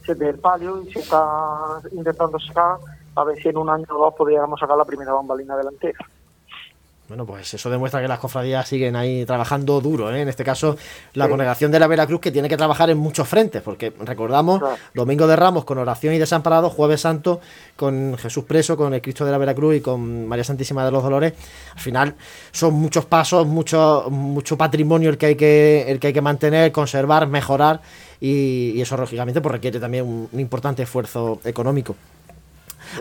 [0.04, 2.78] Se ve el palio y se está intentando sacar
[3.16, 5.98] a ver si en un año o dos podríamos sacar la primera bambalina delantera.
[7.08, 10.22] Bueno, pues eso demuestra que las cofradías siguen ahí trabajando duro, ¿eh?
[10.22, 10.76] En este caso,
[11.14, 14.60] la congregación de la Veracruz que tiene que trabajar en muchos frentes, porque recordamos,
[14.92, 17.40] Domingo de Ramos con oración y desamparado, Jueves Santo
[17.76, 21.04] con Jesús preso, con el Cristo de la Veracruz y con María Santísima de los
[21.04, 21.34] Dolores.
[21.74, 22.14] Al final
[22.50, 26.72] son muchos pasos, mucho, mucho patrimonio el que hay que, el que hay que mantener,
[26.72, 27.82] conservar, mejorar
[28.20, 31.94] y, eso lógicamente pues requiere también un importante esfuerzo económico.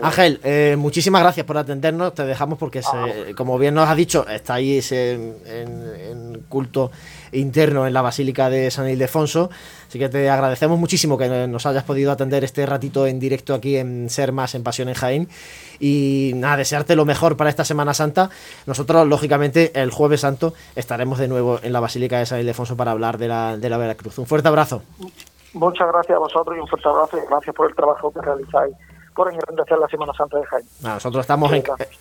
[0.02, 2.14] Ángel, eh, muchísimas gracias por atendernos.
[2.14, 3.06] Te dejamos porque, ah.
[3.36, 6.90] como bien nos has dicho, estáis en, en, culto
[7.32, 9.50] interno en la Basílica de San Ildefonso.
[9.88, 13.76] Así que te agradecemos muchísimo que nos hayas podido atender este ratito en directo aquí
[13.76, 15.28] en Ser Más, en Pasión en Jaén.
[15.78, 18.30] Y nada, desearte lo mejor para esta Semana Santa.
[18.66, 22.92] Nosotros, lógicamente, el Jueves Santo estaremos de nuevo en la Basílica de San Ildefonso para
[22.92, 24.18] hablar de la, de la Veracruz.
[24.18, 24.82] Un fuerte abrazo.
[25.52, 28.74] Muchas gracias a vosotros y un fuerte abrazo y gracias por el trabajo que realizáis
[29.16, 30.64] por engrandecer la Semana Santa de Jaén.
[30.82, 31.50] nosotros estamos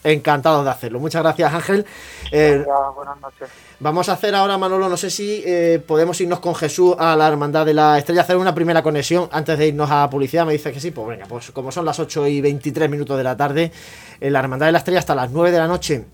[0.04, 1.00] encantados de hacerlo.
[1.00, 1.86] Muchas gracias, Ángel.
[2.32, 2.64] Eh,
[2.96, 3.50] buenas noches.
[3.80, 7.28] Vamos a hacer ahora, Manolo, no sé si eh, podemos irnos con Jesús a la
[7.28, 10.46] Hermandad de la Estrella, hacer una primera conexión antes de irnos a la publicidad.
[10.46, 13.24] Me dice que sí, pues venga, pues como son las 8 y 23 minutos de
[13.24, 13.72] la tarde,
[14.20, 16.06] en la Hermandad de la Estrella hasta las 9 de la noche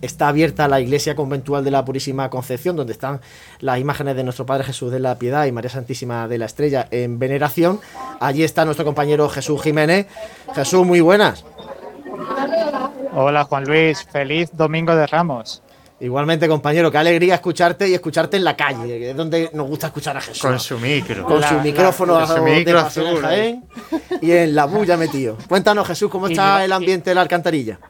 [0.00, 3.20] está abierta la iglesia conventual de la Purísima Concepción, donde están
[3.60, 6.86] las imágenes de nuestro Padre Jesús de la Piedad y María Santísima de la Estrella
[6.90, 7.80] en veneración.
[8.20, 10.06] Allí está nuestro compañero Jesús Jiménez.
[10.54, 11.44] Jesús, muy buenas.
[13.12, 15.62] Hola Juan Luis, feliz Domingo de Ramos.
[15.98, 19.86] Igualmente, compañero, qué alegría escucharte y escucharte en la calle, que es donde nos gusta
[19.86, 20.42] escuchar a Jesús.
[20.42, 21.24] Con su micro.
[21.24, 23.24] Con su micrófono con su micro azul,
[24.20, 25.38] y en la bulla metido.
[25.48, 27.80] Cuéntanos, Jesús, ¿cómo está el ambiente de la alcantarilla?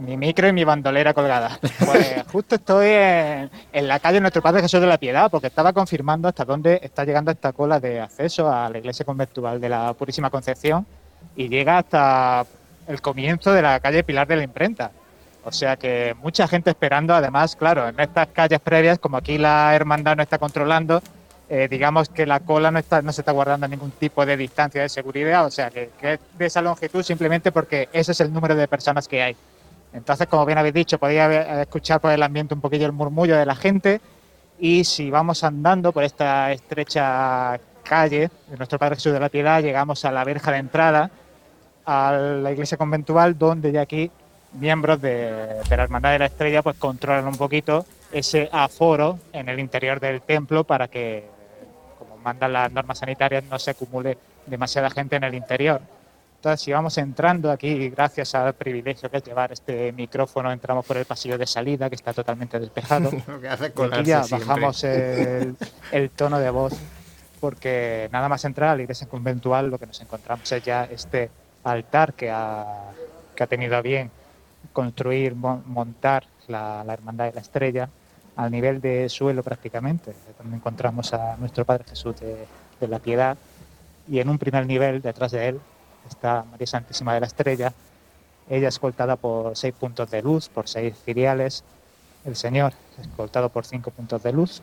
[0.00, 1.58] Mi micro y mi bandolera colgada.
[1.60, 6.28] Pues justo estoy en, la calle Nuestro Padre Jesús de la Piedad, porque estaba confirmando
[6.28, 10.30] hasta dónde está llegando esta cola de acceso a la iglesia conventual de la Purísima
[10.30, 10.86] Concepción
[11.36, 12.44] y llega hasta
[12.86, 14.90] el comienzo de la calle Pilar de la Imprenta.
[15.44, 19.74] O sea que mucha gente esperando, además, claro, en estas calles previas, como aquí la
[19.74, 21.02] hermandad no está controlando,
[21.48, 24.82] eh, digamos que la cola no, está, no se está guardando ningún tipo de distancia
[24.82, 28.32] de seguridad, o sea que, que es de esa longitud simplemente porque ese es el
[28.32, 29.36] número de personas que hay.
[29.92, 31.20] Entonces, como bien habéis dicho, podéis
[31.60, 34.00] escuchar por el ambiente un poquillo el murmullo de la gente
[34.58, 39.62] y si vamos andando por esta estrecha calle de nuestro Padre Jesús de la Piedad,
[39.62, 41.10] llegamos a la verja de entrada
[41.86, 44.10] a la iglesia conventual, donde ya aquí
[44.52, 49.58] miembros de, la Hermandad de la Estrella pues controlan un poquito ese aforo en el
[49.58, 51.24] interior del templo para que,
[51.98, 55.80] como mandan las normas sanitarias, no se acumule demasiada gente en el interior.
[56.40, 60.96] Entonces, si vamos entrando aquí, gracias al privilegio que es llevar este micrófono, entramos por
[60.96, 63.10] el pasillo de salida, que está totalmente despejado.
[64.00, 65.54] y ya bajamos el,
[66.16, 66.72] tono de voz,
[67.40, 71.30] porque nada más entrar a la iglesia conventual, lo que nos encontramos es ya este
[71.62, 72.90] altar que ha,
[73.36, 74.10] que ha tenido a bien
[74.72, 77.90] construir, montar la, Hermandad de la Estrella,
[78.36, 82.46] al nivel de suelo prácticamente, donde encontramos a nuestro Padre Jesús de,
[82.80, 83.36] de la Piedad,
[84.08, 85.60] y en un primer nivel, detrás de él,
[86.08, 87.72] está María Santísima de la Estrella,
[88.48, 91.62] ella escoltada por seis puntos de luz, por seis filiales,
[92.24, 94.60] el Señor escoltado por cinco puntos de luz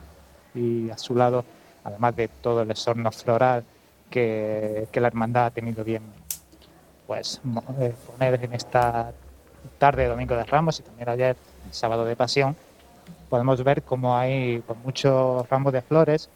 [0.54, 1.45] y a su lado,
[1.84, 3.63] además de todo el esorno floral
[4.10, 6.04] que, la hermandad ha tenido bien
[7.08, 7.39] pues
[7.80, 9.13] eh, poner en esta
[9.78, 11.38] tarde de Domingo de Ramos y también ayer,
[11.71, 12.56] sábado de Pasión,
[13.30, 16.30] podemos ver cómo hay pues, muchos ramos de flores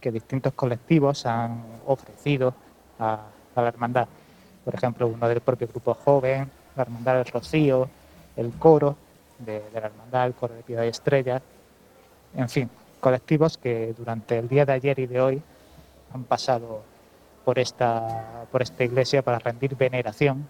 [0.00, 2.52] que distintos colectivos han ofrecido
[2.98, 3.20] a
[3.54, 4.08] la hermandad
[4.70, 7.88] por ejemplo, uno del propio grupo joven, la Hermandad del Rocío,
[8.36, 8.96] el coro
[9.40, 11.42] de, la Hermandad, el coro de Piedad y Estrella,
[12.36, 15.42] en fin, colectivos que durante el día de ayer y de hoy
[16.14, 16.84] han pasado
[17.44, 20.46] por esta, por esta iglesia para rendir veneración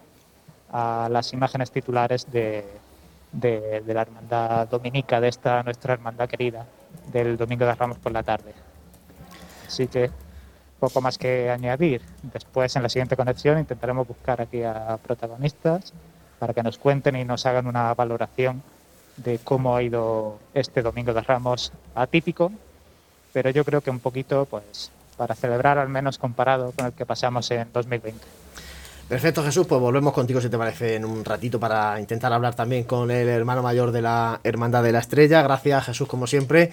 [0.70, 2.66] a las imágenes titulares de,
[3.32, 6.66] de, la hermandad dominica, de esta nuestra hermandad querida,
[7.10, 8.52] del Domingo de Ramos por la tarde.
[9.66, 10.10] Así que
[10.80, 12.02] poco más que añadir.
[12.22, 15.92] Después, en la siguiente conexión, intentaremos buscar aquí a protagonistas
[16.38, 18.62] para que nos cuenten y nos hagan una valoración
[19.16, 22.50] de cómo ha ido este Domingo de Ramos atípico,
[23.32, 27.04] pero yo creo que un poquito, pues, para celebrar al menos comparado con el que
[27.04, 28.18] pasamos en 2020.
[29.08, 32.84] Perfecto, Jesús, pues volvemos contigo si te parece en un ratito para intentar hablar también
[32.84, 35.42] con el hermano mayor de la Hermandad de la Estrella.
[35.42, 36.70] Gracias, Jesús, como siempre.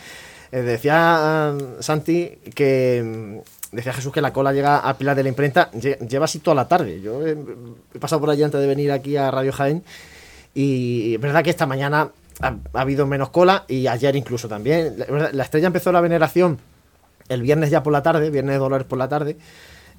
[0.51, 3.41] Eh, decía eh, Santi que
[3.77, 6.67] decía Jesús que la cola llega a Pilar de la Imprenta, lleva así toda la
[6.67, 6.99] tarde.
[6.99, 7.37] Yo he,
[7.99, 9.83] pasado por allí antes de venir aquí a Radio Jaén
[10.55, 12.09] y es verdad que esta mañana
[12.41, 14.95] ha, habido menos cola y ayer incluso también.
[15.31, 16.57] La, estrella empezó la veneración
[17.29, 19.37] el viernes ya por la tarde, viernes de Dolores por la tarde.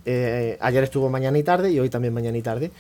[0.05, 2.73] Eh, ayer estuvo mañana y tarde y hoy también mañana y tarde.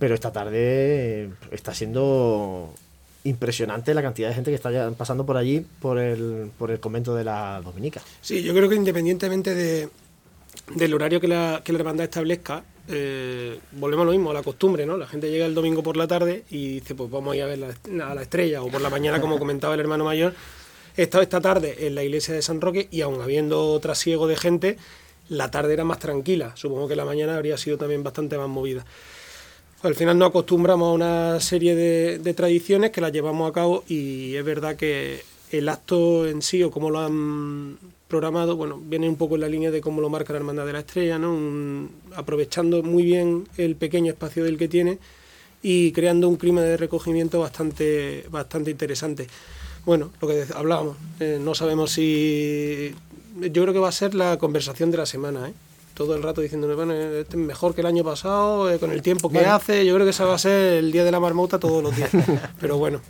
[0.00, 2.74] Pero esta tarde eh, está siendo
[3.22, 7.14] impresionante la cantidad de gente que está pasando por allí, por el, por el convento
[7.14, 8.02] de la Dominica.
[8.20, 9.88] Sí, yo creo que independientemente de,
[10.74, 14.42] del horario que la, que la hermandad establezca, eh, volvemos a lo mismo, a la
[14.42, 14.96] costumbre, ¿no?
[14.96, 17.46] La gente llega el domingo por la tarde y dice, pues vamos a ir a
[17.46, 20.34] ver la, a la estrella, o por la mañana, como comentaba el hermano mayor.
[20.96, 24.36] He estado esta tarde en la iglesia de San Roque y aún habiendo trasiego de
[24.36, 24.76] gente,
[25.28, 26.52] la tarde era más tranquila.
[26.56, 28.84] Supongo que la mañana habría sido también bastante más movida.
[29.82, 33.84] Al final nos acostumbramos a una serie de, de tradiciones que las llevamos a cabo
[33.88, 37.78] y es verdad que el acto en sí o cómo lo han
[38.16, 40.74] programado, bueno, viene un poco en la línea de cómo lo marca la Hermandad de
[40.74, 41.32] la Estrella, ¿no?
[41.32, 44.98] Un- aprovechando muy bien el pequeño espacio del que tiene
[45.62, 49.26] y creando un clima de recogimiento bastante, bastante interesante.
[49.86, 52.94] Bueno, lo que hablábamos, eh, no sabemos si...
[53.40, 55.54] Yo creo que va a ser la conversación de la semana, ¿eh?
[55.94, 59.00] Todo el rato diciéndome, bueno, este es mejor que el año pasado, eh, con el
[59.00, 61.58] tiempo que hace, yo creo que ese va a ser el día de la marmota
[61.58, 62.10] todos los días.
[62.60, 63.00] Pero bueno,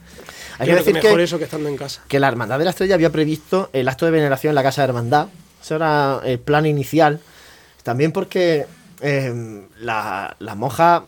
[0.58, 2.02] Hay que decir mejor que- eso que estando en casa.
[2.08, 4.82] que la Hermandad de la Estrella había previsto el acto de veneración en la Casa
[4.82, 5.28] de Hermandad.
[5.62, 7.20] Ese era el plan inicial.
[7.82, 8.66] También porque
[9.00, 11.02] eh, la- las monjas,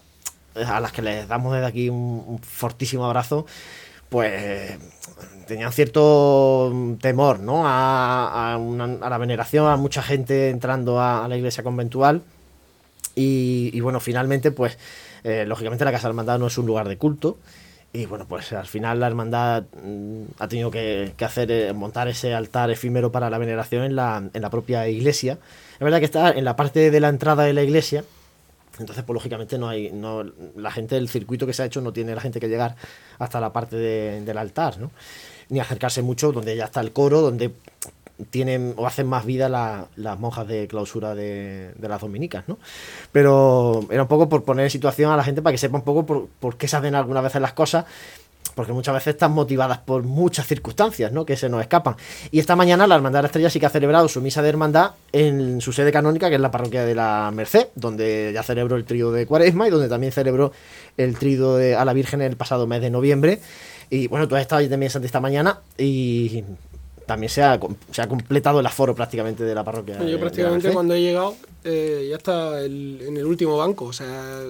[0.57, 3.46] eh, a las que les damos desde aquí un, un fortísimo abrazo,
[4.09, 4.76] pues
[5.46, 7.66] tenían cierto temor ¿no?
[7.68, 12.22] a, a una- a la veneración, a mucha gente entrando a, a la iglesia conventual.
[13.14, 14.76] Y, y bueno, finalmente, pues,
[15.22, 17.38] eh, lógicamente la Casa de Hermandad no es un lugar de culto.
[17.96, 22.35] Y bueno, pues al final la hermandad mm, ha tenido que, hacer eh, montar ese
[22.35, 25.38] altar efímero para la veneración en la, en la propia iglesia.
[25.74, 28.02] Es verdad que está en la parte de la entrada de la iglesia.
[28.80, 30.24] Entonces, pues lógicamente no hay, no,
[30.57, 32.74] la gente, el circuito que se ha hecho no tiene la gente que llegar
[33.20, 34.90] hasta la parte de- del altar, ¿no?
[35.48, 37.52] Ni acercarse mucho donde ya está el coro, donde
[38.30, 42.58] tienen o hacen más vida la- las monjas de clausura de, las dominicas, ¿no?
[43.12, 45.84] Pero era un poco por poner en situación a la gente para que sepa un
[45.84, 47.84] poco por, por qué se hacen algunas veces las cosas,
[48.54, 51.26] porque muchas veces están motivadas por muchas circunstancias, ¿no?
[51.26, 51.96] Que se nos escapan.
[52.30, 54.48] Y esta mañana la Hermandad de la Estrella sí que ha celebrado su misa de
[54.48, 58.76] hermandad en su sede canónica, que es la parroquia de la Merced, donde ya celebró
[58.76, 60.52] el trío de Cuaresma y donde también celebró
[60.96, 63.40] el trío de, a la Virgen el pasado mes de noviembre.
[63.90, 66.44] Y bueno, tú has estado allí también esta mañana y
[67.06, 67.58] también se ha,
[67.90, 69.98] se ha completado el aforo prácticamente de la parroquia.
[69.98, 73.92] de Yo prácticamente cuando he llegado eh, ya está el- en el último banco, o
[73.92, 74.42] sea,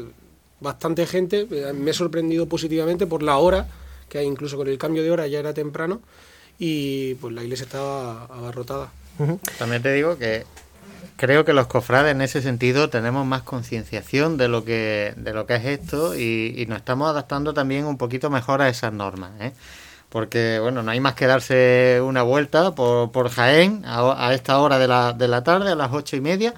[0.61, 1.47] bastante gente.
[1.51, 3.67] eh, Me he sorprendido positivamente por la hora,
[4.09, 6.01] que hay incluso con el cambio de hora ya era temprano
[6.59, 8.93] y pues la iglesia estaba abarrotada.
[9.59, 10.45] También te digo que
[11.17, 15.47] creo que los cofrades en ese sentido tenemos más concienciación de lo que de lo
[15.47, 19.31] que es esto y, y nos estamos adaptando también un poquito mejor a esas normas,
[19.41, 19.53] ¿eh?
[20.15, 24.61] Porque, bueno, no hay más que darse una vuelta por, por Jaén a, a esta
[24.61, 26.55] hora de la, de la tarde, a las ocho y media,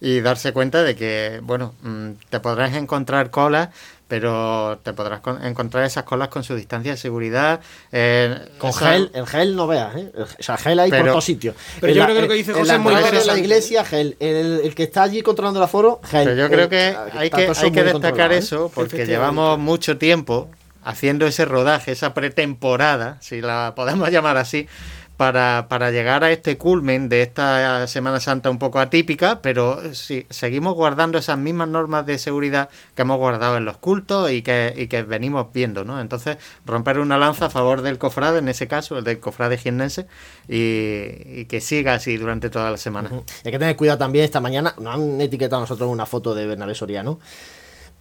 [0.00, 3.68] y darse cuenta de que, bueno, mm, te podrás encontrar colas,
[4.08, 7.60] pero te podrás con- encontrar esas colas con su distancia de seguridad.
[7.92, 10.10] eh, Con esa- gel, el gel no veas, ¿eh?
[10.16, 11.54] O sea, gel hay por todos sitios.
[11.80, 13.00] pero En yo la- creo que lo que dice en José la es muy de
[13.02, 13.40] la interesante.
[13.40, 14.16] iglesia, gel.
[14.18, 16.24] El, el que está allí controlando el aforo, gel.
[16.24, 18.38] Pero yo creo El- que hay que, eso hay que destacar controlado, ¿eh?
[18.38, 20.50] eso porque llevamos mucho tiempo
[20.86, 24.68] haciendo ese rodaje, esa pretemporada, si la podemos llamar así,
[25.16, 30.26] para, para llegar a este culmen de esta Semana Santa un poco atípica, pero sí,
[30.30, 34.74] seguimos guardando esas mismas normas de seguridad que hemos guardado en los cultos y que,
[34.76, 36.00] y que venimos viendo, ¿no?
[36.00, 40.06] Entonces, romper una lanza a favor del cofrade, en ese caso, el del cofrade jiennense,
[40.48, 43.10] y, y que siga así durante toda la semana.
[43.44, 44.74] Hay que tener cuidado también esta mañana.
[44.78, 47.18] Nos han etiquetado nosotros una foto de Bernabé Soriano.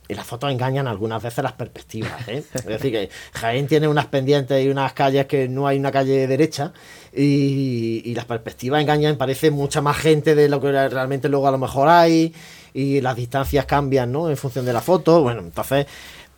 [0.08, 2.28] Y las fotos engañan algunas veces las perspectivas.
[2.28, 2.44] ¿eh?
[2.54, 6.28] Es decir, que Jaén tiene unas pendientes y unas calles que no hay una calle
[6.28, 6.74] derecha.
[7.13, 9.18] Y, y las perspectivas engañan.
[9.18, 12.34] Parece mucha más gente de lo que realmente luego a lo mejor hay.
[12.74, 14.30] Y las distancias cambian ¿no?
[14.30, 15.22] en función de la foto.
[15.22, 15.88] Bueno, entonces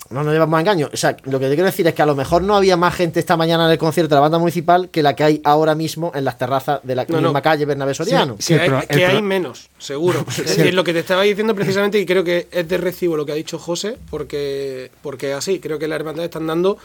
[0.09, 0.89] no nos llevamos a engaño.
[0.93, 2.95] O sea, lo que te quiero decir es que a lo mejor no había más
[2.95, 5.75] gente esta mañana en el concierto de la banda municipal que la que hay ahora
[5.75, 7.41] mismo en las terrazas de la No, misma no.
[7.41, 8.35] calle Bernabé Soriano.
[8.39, 10.25] Sí, que hay, pro- que el pro- hay menos, seguro.
[10.29, 13.25] Es decir, lo que te estaba diciendo precisamente, y creo que es de recibo lo
[13.25, 16.77] que ha dicho José, porque, porque así, creo que la hermandad están dando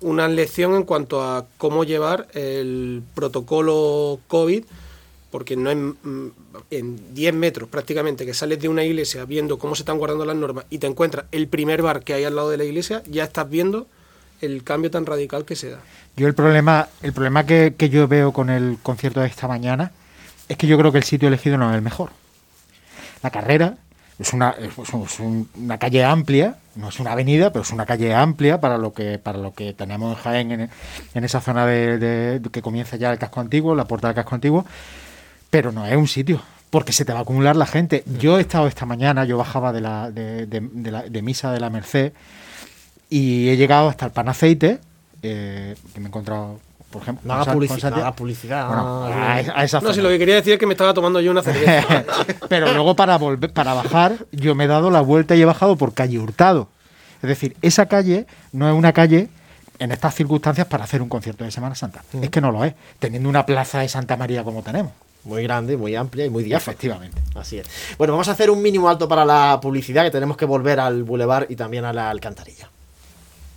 [0.00, 4.64] una lección en cuanto a cómo llevar el protocolo COVID,
[5.30, 6.30] porque no mm,
[6.70, 10.36] en 10 metros prácticamente que sales de una iglesia viendo cómo se están guardando las
[10.36, 13.24] normas y te encuentras el primer bar que hay al lado de la iglesia, ya
[13.24, 13.86] estás viendo
[14.40, 15.80] el cambio tan radical que se da.
[16.16, 19.92] Yo el problema, el problema que, yo veo con el concierto de esta mañana
[20.48, 22.10] es que yo creo que el sitio elegido no es el mejor.
[23.22, 23.76] La carrera
[24.18, 24.54] es una,
[25.56, 29.18] una calle amplia, no es una avenida, pero es una calle amplia para lo que,
[29.18, 30.70] para lo que tenemos en Jaén
[31.14, 34.64] en, esa zona de- que comienza ya el casco antiguo, la puerta del casco antiguo.
[35.50, 38.02] Pero no es un sitio, porque se te va a acumular la gente.
[38.18, 41.52] Yo he estado esta mañana, yo bajaba de, la, de, de- de la- de misa
[41.52, 42.12] de la Merced
[43.10, 44.80] y he llegado hasta el pan aceite,
[45.22, 47.22] eh, que me he encontrado, por ejemplo...
[47.26, 48.66] No haga publicidad, no haga publicidad.
[48.68, 51.20] Bueno, a, a esa No, si lo que quería decir es que me estaba tomando
[51.20, 52.04] yo una cerveza.
[52.48, 55.76] Pero luego para volver, para bajar, yo me he dado la vuelta y he bajado
[55.76, 56.68] por calle Hurtado.
[57.22, 59.28] Es decir, esa calle no es una calle
[59.80, 62.04] en estas circunstancias para hacer un concierto de Semana Santa.
[62.20, 64.92] Es que no lo es, teniendo una plaza de Santa María como tenemos.
[65.28, 66.72] Muy grande, muy amplia y muy diáfana.
[66.72, 67.22] Efectivamente.
[67.34, 67.66] Así es.
[67.98, 71.04] Bueno, vamos a hacer un mínimo alto para la publicidad, que tenemos que volver al
[71.04, 72.67] bulevar y también a la alcantarilla.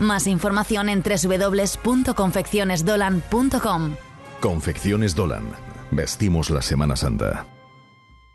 [0.00, 3.96] Más información en www.confeccionesdolan.com.
[4.40, 5.52] Confecciones Dolan.
[5.90, 7.46] Vestimos la Semana Santa.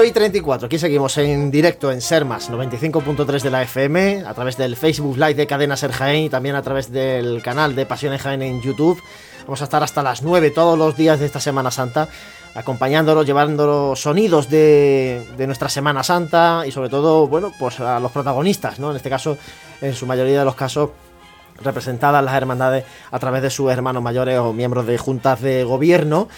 [0.00, 4.56] Ocho y 34, aquí seguimos en directo en Sermas 95.3 de la FM, a través
[4.56, 8.22] del Facebook Live de Cadena Ser Jaén y también a través del canal de Pasiones
[8.22, 8.98] Jaén en YouTube.
[9.42, 12.08] Vamos a estar hasta las 9 todos los días de esta Semana Santa,
[12.54, 18.10] acompañándolos, llevándolos sonidos de, de nuestra Semana Santa y sobre todo, bueno, pues a los
[18.10, 18.92] protagonistas, ¿no?
[18.92, 19.36] En este caso,
[19.82, 20.92] en su mayoría de los casos,
[21.62, 26.28] representadas las hermandades a través de sus hermanos mayores o miembros de juntas de gobierno.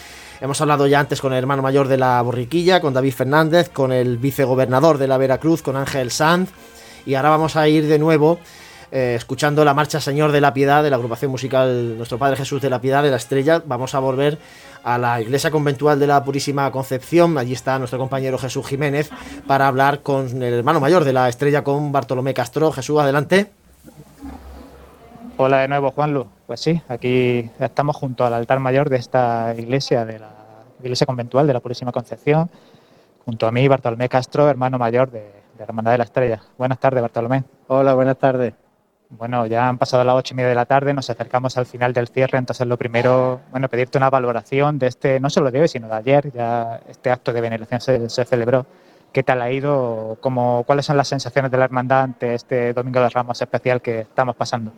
[0.42, 3.92] Hemos hablado ya antes con el hermano mayor de la Borriquilla, con David Fernández, con
[3.92, 6.50] el vicegobernador de la Veracruz, con Ángel Sanz.
[7.06, 8.40] Y ahora vamos a ir de nuevo
[8.90, 12.60] eh, escuchando la marcha Señor de la Piedad de la agrupación musical Nuestro Padre Jesús
[12.60, 13.62] de la Piedad de la Estrella.
[13.64, 14.36] Vamos a volver
[14.82, 17.38] a la iglesia conventual de la Purísima Concepción.
[17.38, 19.10] Allí está nuestro compañero Jesús Jiménez
[19.46, 22.72] para hablar con el hermano mayor de la Estrella, con Bartolomé Castro.
[22.72, 23.52] Jesús, adelante.
[25.36, 26.26] Hola de nuevo, Juanlu.
[26.48, 30.31] Pues sí, aquí estamos junto al altar mayor de esta iglesia, de la
[30.86, 32.50] iglesia conventual de la Purísima Concepción,
[33.24, 36.42] junto a mí, Bartolomé Castro, hermano mayor de, de la Hermandad de la Estrella.
[36.58, 37.44] Buenas tardes, Bartolomé.
[37.68, 38.54] Hola, buenas tardes.
[39.10, 41.92] Bueno, ya han pasado las ocho y media de la tarde, nos acercamos al final
[41.92, 45.68] del cierre, entonces lo primero, bueno, pedirte una valoración de este, no solo de hoy,
[45.68, 48.64] sino de ayer, ya este acto de veneración se, se celebró.
[49.12, 50.16] ¿Qué tal ha ido?
[50.22, 54.00] ¿Cómo, ¿Cuáles son las sensaciones de la hermandad ante este Domingo de Ramos especial que
[54.00, 54.72] estamos pasando?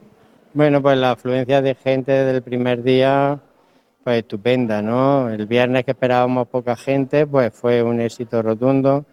[0.52, 3.38] Bueno, pues la afluencia de gente del primer día,
[4.04, 5.30] pues estupenda, ¿no?
[5.30, 9.04] El viernes que esperábamos poca gente, pues fue un éxito rotundo.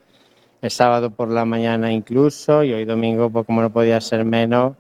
[0.62, 4.76] El sábado por la mañana incluso, y hoy domingo, pues como no podía ser menos,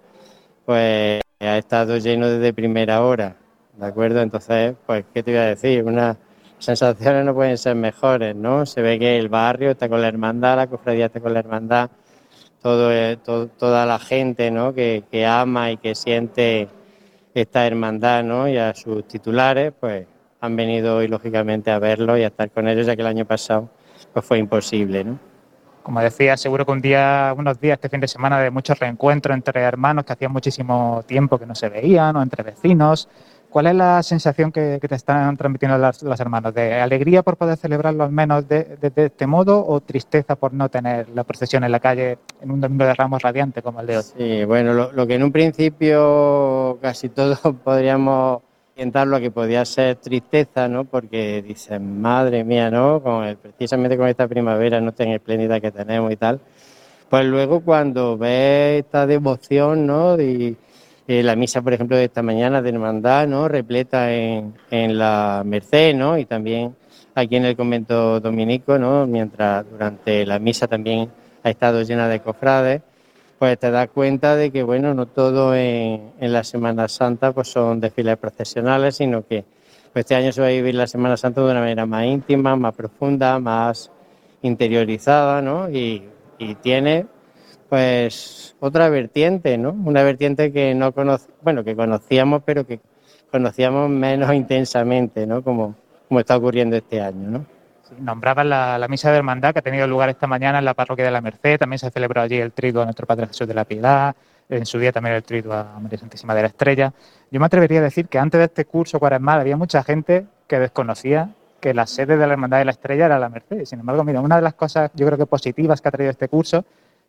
[0.65, 3.35] pues ha estado lleno desde primera hora,
[3.77, 4.21] ¿de acuerdo?
[4.21, 5.83] Entonces, pues, ¿qué te iba a decir?
[5.83, 6.17] Unas
[6.59, 8.65] sensaciones no pueden ser mejores, ¿no?
[8.67, 11.89] Se ve que el barrio está con la hermandad, la cofradía está con la hermandad,
[12.61, 14.73] todo, eh, to- toda la gente ¿no?
[14.75, 16.67] que, que ama y que siente
[17.33, 18.47] esta hermandad ¿no?
[18.47, 20.05] y a sus titulares, pues
[20.39, 23.25] han venido hoy lógicamente a verlo y a estar con ellos, ya que el año
[23.25, 23.69] pasado
[24.13, 25.03] pues fue imposible.
[25.03, 25.19] ¿no?
[25.83, 29.35] Como decía, seguro que un día, unos días, este fin de semana, de muchos reencuentros
[29.35, 33.07] entre hermanos que hacía muchísimo tiempo que no se veían, o entre vecinos.
[33.51, 36.53] ¿Cuál es la sensación que, que te están transmitiendo las, las hermanos?
[36.53, 40.53] ¿De alegría por poder celebrarlo al menos de, de- de este modo o tristeza por
[40.53, 43.87] no tener la procesión en la calle en un domingo de ramos radiante como el
[43.87, 44.03] de hoy?
[44.03, 48.41] Sí, bueno, lo, lo que en un principio casi todos podríamos
[48.73, 50.85] orientarlo a que podía ser tristeza, ¿no?
[50.85, 53.01] Porque dicen, madre mía, ¿no?
[53.03, 56.39] Con el- precisamente con esta primavera no tan espléndida que tenemos y tal.
[57.09, 60.19] Pues luego cuando ves esta devoción, ¿no?
[60.21, 60.55] Y,
[61.07, 63.47] y la misa, por ejemplo, de esta mañana de hermandad, ¿no?
[63.47, 66.17] Repleta en, en la Merced, ¿no?
[66.17, 66.75] Y también
[67.15, 69.07] aquí en el convento dominico, ¿no?
[69.07, 71.09] Mientras durante la misa también
[71.43, 72.81] ha estado llena de cofrades
[73.41, 77.47] pues te das cuenta de que, bueno, no todo en, en la Semana Santa pues
[77.47, 79.43] son desfiles procesionales, sino que
[79.91, 82.55] pues, este año se va a vivir la Semana Santa de una manera más íntima,
[82.55, 83.89] más profunda, más
[84.43, 85.71] interiorizada, ¿no?
[85.71, 86.03] Y
[86.61, 87.07] tiene,
[87.71, 89.71] pues, otra vertiente, ¿no?
[89.71, 92.81] Una vertiente que no conoc bueno, que conocíamos, pero que
[93.31, 95.41] conocíamos menos intensamente, ¿no?
[95.41, 95.75] Como,
[96.09, 97.45] como está ocurriendo este año, ¿no?
[97.97, 101.05] Nombraban la, la misa de hermandad que ha tenido lugar esta mañana en la parroquia
[101.05, 103.63] de la Merced, también se celebró allí el triduo a nuestro Padre Jesús de la
[103.63, 104.17] Piedad,
[104.49, 106.91] en su día también el triduo a María Santísima de la Estrella.
[107.31, 110.59] Yo me atrevería a decir que antes de este curso cuaresmal había mucha gente que
[110.59, 111.29] desconocía
[111.61, 113.63] que la sede de la Hermandad de la Estrella era la Merced.
[113.63, 116.27] Sin embargo, mira, una de las cosas yo creo que positivas que ha traído este
[116.27, 116.65] curso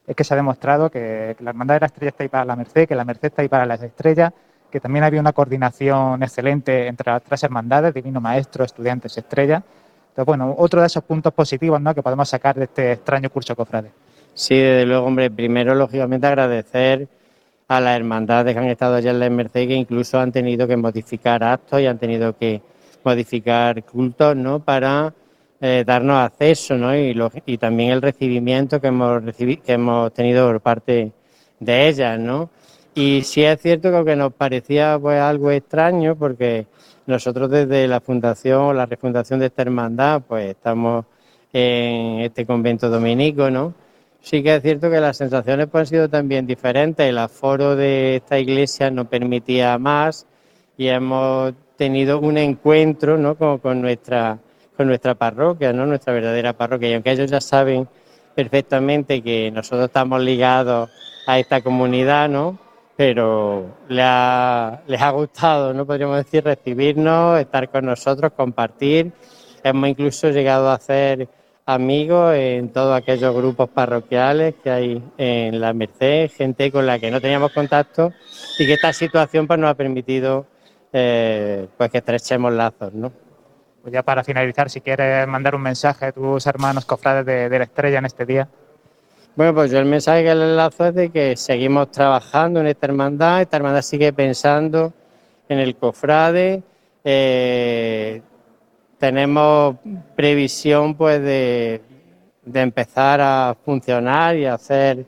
[0.07, 2.57] es que se ha demostrado que, la Hermandad de la Estrella está ahí para la
[2.57, 4.33] Merced, que la Merced está ahí para las estrellas,
[4.71, 9.63] que también había una coordinación excelente entre las tres hermandades, Divino Maestro, Estudiantes, Estrella.
[10.09, 11.95] Entonces, bueno, otro de esos puntos positivos ¿no?
[11.95, 13.91] que podemos sacar de este extraño curso cofrade.
[14.35, 17.07] Sí, desde luego, hombre, primero, lógicamente, agradecer
[17.69, 20.77] a las hermandades que han estado allá en la Merced que incluso han tenido que
[20.77, 22.63] modificar actos y han tenido que
[23.05, 24.61] modificar cultos, ¿no?
[24.61, 25.13] Para
[25.63, 26.95] eh, darnos acceso, ¿no?
[26.95, 27.15] Y,
[27.57, 31.13] también el recibimiento que hemos, recibi- que hemos tenido por parte
[31.61, 32.51] de ellas, ¿no?
[32.95, 36.67] Y sí es cierto que aunque nos parecía pues algo extraño, porque
[37.07, 41.07] nosotros desde la fundación o la refundación de esta hermandad, pues estamos
[41.53, 43.75] en este convento dominico, ¿no?
[44.21, 47.07] Sí que es cierto que las sensaciones pues, han sido también diferentes.
[47.07, 50.27] El aforo de esta iglesia no permitía más
[50.77, 53.37] y hemos tenido un encuentro ¿no?
[53.37, 54.39] con, con nuestra,
[54.85, 55.87] nuestra parroquia, ¿no?
[55.87, 56.91] nuestra verdadera parroquia.
[56.91, 57.89] Y aunque ellos ya saben
[58.35, 60.91] perfectamente que nosotros estamos ligados
[61.27, 62.59] a esta comunidad, ¿no?
[62.97, 65.87] pero les ha gustado, ¿no?
[65.87, 69.13] podríamos decir, recibirnos, estar con nosotros, compartir.
[69.65, 71.29] Hemos incluso llegado a hacer
[71.67, 77.11] amigos en todos aquellos grupos parroquiales que hay en la Merced, gente con la que
[77.11, 78.13] no teníamos contacto
[78.59, 80.47] y que esta situación pues, nos ha permitido
[80.93, 82.93] eh, pues que estrechemos lazos.
[82.93, 83.13] ¿no?
[83.83, 87.65] Pues ya para finalizar, si quieres mandar un mensaje a tus hermanos cofrades de, la
[87.65, 88.49] Estrella en este día.
[89.35, 92.87] Bueno, pues yo el mensaje que les lanzo es de que seguimos trabajando en esta
[92.87, 94.93] hermandad, esta hermandad sigue pensando
[95.49, 96.63] en el cofrade,
[97.03, 98.23] eh,
[98.99, 99.77] tenemos
[100.15, 101.81] previsión pues de,
[102.45, 105.07] de empezar a funcionar y a hacer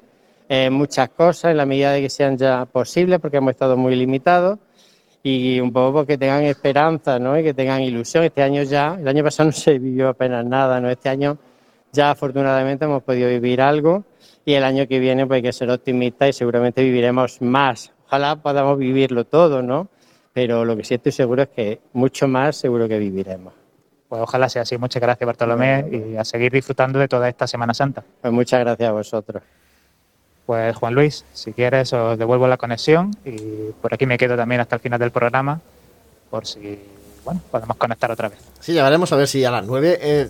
[0.49, 3.95] eh, muchas cosas en la medida de que sean ya posibles, porque hemos estado muy
[3.95, 4.59] limitados
[5.27, 7.37] y un poco pues, que tengan esperanza ¿no?
[7.37, 8.25] y que tengan ilusión.
[8.25, 10.89] Este año ya, el año pasado no se vivió apenas nada, ¿no?
[10.89, 11.39] este año
[11.93, 14.05] ya afortunadamente hemos podido vivir algo
[14.45, 17.93] y el año que viene pues hay que ser optimistas y seguramente viviremos más.
[18.07, 19.89] Ojalá podamos vivirlo todo, ¿no?
[20.35, 23.55] Pero lo que sí estoy seguro es que mucho más seguro que viviremos.
[24.09, 24.77] Pues ojalá sea así.
[24.77, 28.05] Muchas gracias, Bartolomé, y a seguir disfrutando de toda esta Semana Santa.
[28.21, 29.43] Pues muchas gracias a vosotros.
[30.47, 34.61] Pues Juan Luis, si quieres os devuelvo la conexión y por aquí me quedo también
[34.61, 35.61] hasta el final del programa
[36.31, 36.79] por si
[37.25, 38.39] bueno podemos conectar otra vez.
[38.61, 40.29] Sí, ya veremos a ver si a las 9 eh,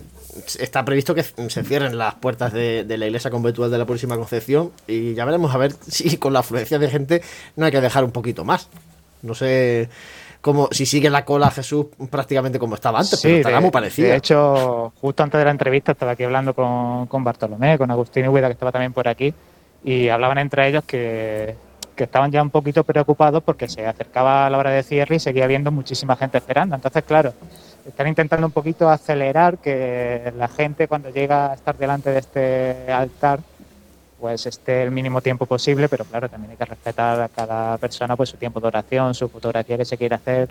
[0.59, 4.15] está previsto que se cierren las puertas de, de la iglesia conventual de la Purísima
[4.15, 7.21] Concepción y ya veremos a ver si con la afluencia de gente
[7.57, 8.69] no hay que dejar un poquito más.
[9.21, 9.89] No sé
[10.39, 14.09] cómo si sigue la cola Jesús prácticamente como estaba antes, pero estará de, muy parecida.
[14.09, 18.27] de hecho, justo antes de la entrevista estaba aquí hablando con, con Bartolomé, con Agustín
[18.27, 19.33] Huida, que estaba también por aquí,
[19.85, 21.55] y hablaban entre ellos que,
[21.95, 25.43] que estaban ya un poquito preocupados porque se acercaba la hora de cierre y seguía
[25.43, 26.75] habiendo muchísima gente esperando.
[26.75, 27.33] Entonces, claro,
[27.87, 32.91] están intentando un poquito acelerar que la gente cuando llega a estar delante de este
[32.91, 33.39] altar
[34.19, 38.15] pues esté el mínimo tiempo posible, pero claro, también hay que respetar a cada persona
[38.15, 40.49] pues su tiempo de oración, su fotografía que se quiere hacer.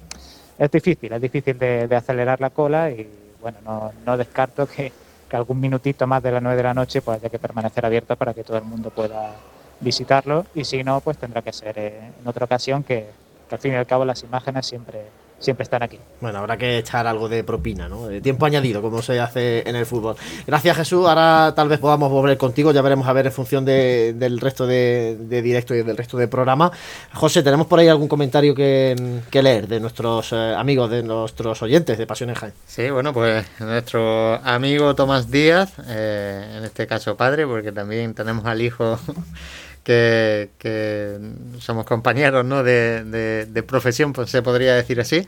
[0.56, 3.08] Es difícil, es difícil de, de acelerar la cola y
[3.40, 4.92] bueno, no, no descarto que,
[5.28, 8.16] que algún minutito más de las 9 de la noche pues haya que permanecer abierto
[8.16, 9.32] para que todo el mundo pueda
[9.80, 10.46] visitarlo.
[10.54, 13.08] Y si no, pues tendrá que ser eh, en otra ocasión que,
[13.48, 15.04] que al fin y al cabo las imágenes siempre,
[15.44, 15.98] siempre están aquí.
[16.20, 18.08] Bueno, habrá que echar algo de propina, ¿no?
[18.08, 20.16] De tiempo añadido, como se hace en el fútbol.
[20.46, 21.06] Gracias, Jesús.
[21.06, 24.66] Ahora tal vez podamos volver contigo, ya veremos a ver en función de- del resto
[24.66, 26.72] de, de directo y del resto de programa.
[27.12, 31.62] José, ¿tenemos por ahí algún comentario que, que leer de nuestros eh, amigos, de nuestros
[31.62, 32.52] oyentes de Pasión en Jaén?
[32.66, 38.44] Sí, bueno, pues nuestro amigo Tomás Díaz, eh, en este caso padre, porque también tenemos
[38.46, 38.98] al hijo
[39.84, 41.20] que,
[41.60, 42.62] somos compañeros ¿no?
[42.62, 45.26] de, profesión, pues se podría decir así.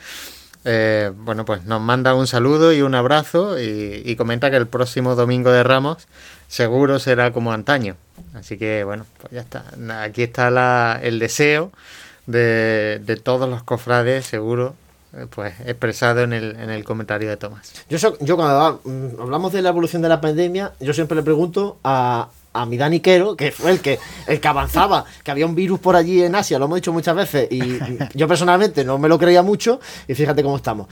[0.65, 5.15] Eh, bueno, pues nos manda un saludo y un abrazo y, comenta que el próximo
[5.15, 6.09] domingo de Ramos
[6.49, 7.97] seguro será como antaño.
[8.35, 9.65] Así que bueno, pues ya está.
[10.03, 11.71] Aquí está el deseo
[12.27, 14.75] de, de todos los cofrades, seguro,
[15.17, 17.73] eh, pues expresado en el, en el comentario de Tomás.
[17.89, 22.29] Yo cuando mm, hablamos de la evolución de la pandemia, yo siempre le pregunto a,
[22.61, 25.79] a mi Dani Quero, que fue el que, el que avanzaba, que había un virus
[25.81, 27.79] por allí en Asia, lo hemos dicho muchas veces, y
[28.15, 30.89] yo personalmente no me lo creía mucho, y fíjate cómo estamos.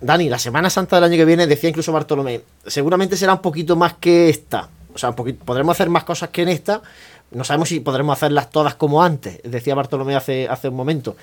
[0.00, 3.76] Dani, la Semana Santa del año que viene, decía incluso Bartolomé, seguramente será un poquito
[3.76, 4.68] más que esta.
[4.94, 6.82] O sea, un poquito, podremos hacer más cosas que en esta.
[7.30, 11.16] No sabemos si podremos hacerlas todas como antes, decía Bartolomé hace, hace un momento.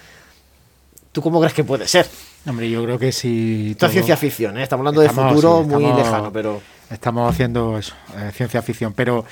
[1.11, 2.07] ¿Tú cómo crees que puede ser?
[2.47, 3.71] Hombre, yo creo que si.
[3.71, 4.63] Esto es ciencia ficción, ¿eh?
[4.63, 6.61] estamos hablando de futuro sí, muy lejano, pero...
[6.89, 8.93] Estamos haciendo eso, eh, ciencia ficción.
[8.93, 9.23] Pero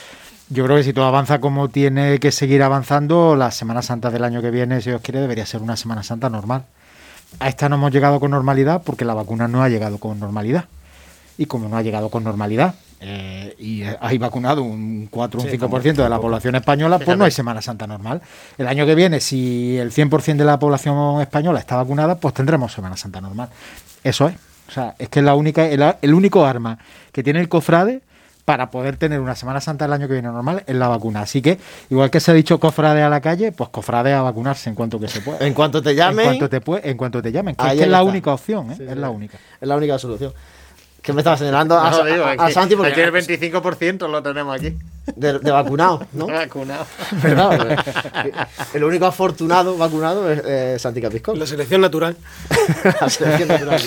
[0.51, 4.25] yo creo que si todo avanza como tiene que seguir avanzando, la Semana Santa del
[4.25, 6.65] año que viene, si Dios quiere, debería ser una Semana Santa normal.
[7.39, 10.65] A esta no hemos llegado con normalidad porque la vacuna no ha llegado con normalidad.
[11.37, 15.49] Y como no ha llegado con normalidad eh, y hay vacunado un 4 o un
[15.49, 18.21] Sí, 5% de la población española, pues no hay Semana Santa normal.
[18.57, 22.73] El año que viene, si el 100% de la población española está vacunada, pues tendremos
[22.73, 23.47] Semana Santa normal.
[24.03, 24.35] Eso es.
[24.67, 26.77] O sea, es que es la única, el, el único arma
[27.13, 28.01] que tiene el cofrade
[28.51, 31.21] para poder tener una Semana Santa el año que viene normal es la vacuna.
[31.21, 31.57] Así que,
[31.89, 34.99] igual que se ha dicho cofrade a la calle, pues cofrade a vacunarse en cuanto
[34.99, 35.37] que se pueda.
[35.47, 36.19] En cuanto te llamen...
[36.19, 37.55] En cuanto te, pue- en cuanto te llamen.
[37.55, 38.09] Que Ahí es, que es la está.
[38.09, 38.75] única opción, ¿eh?
[38.75, 38.95] Sí, es sí.
[38.99, 39.37] la única.
[39.61, 40.33] Es la única solución.
[41.01, 41.79] ¿Qué me estaba señalando?
[41.79, 42.91] A, No, digo, a- aquí- a Santi porque...
[42.91, 44.77] aquí el 25% lo tenemos aquí.
[45.15, 46.27] De, de vacunado, ¿no?
[46.27, 46.85] Vacunado.
[47.23, 47.79] ¿Verdad?
[48.73, 51.39] El único afortunado vacunado es eh, Santi Capiscón.
[51.39, 52.17] La selección natural.
[53.01, 53.81] La selección natural.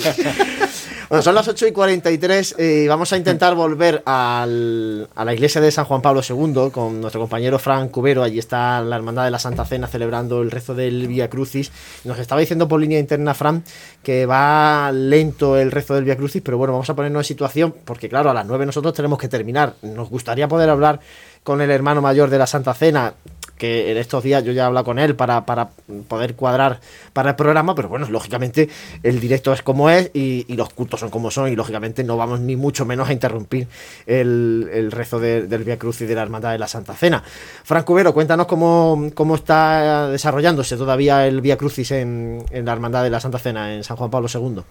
[1.21, 5.61] Son las 8 y 43 eh, y vamos a intentar volver al- a la iglesia
[5.61, 8.23] de San Juan Pablo II con nuestro compañero Fran Cubero.
[8.23, 11.71] Allí está la Hermandad de la Santa Cena celebrando el rezo del Via Crucis.
[12.03, 13.63] Nos estaba diciendo por línea interna, Fran,
[14.03, 17.75] que va lento el rezo del Via Crucis, pero bueno, vamos a ponernos en situación
[17.85, 19.73] porque, claro, a las 9 nosotros tenemos que terminar.
[19.81, 20.99] Nos gustaría poder hablar
[21.43, 23.13] con el hermano mayor de la Santa Cena
[23.57, 25.69] que en estos días yo ya he hablado con él para, para
[26.09, 26.81] poder cuadrar
[27.13, 28.67] para el programa, pero bueno, lógicamente
[29.01, 32.39] el directo es como es y, los cultos son como son y lógicamente no vamos
[32.41, 33.67] ni mucho menos a interrumpir
[34.05, 37.23] el, el rezo de- del Via Cruz y de la Hermandad de la Santa Cena.
[37.63, 43.03] Franco Cubero, cuéntanos cómo, cómo está desarrollándose todavía el Via Crucis en, en la Hermandad
[43.03, 44.61] de la Santa Cena, en San Juan Pablo II.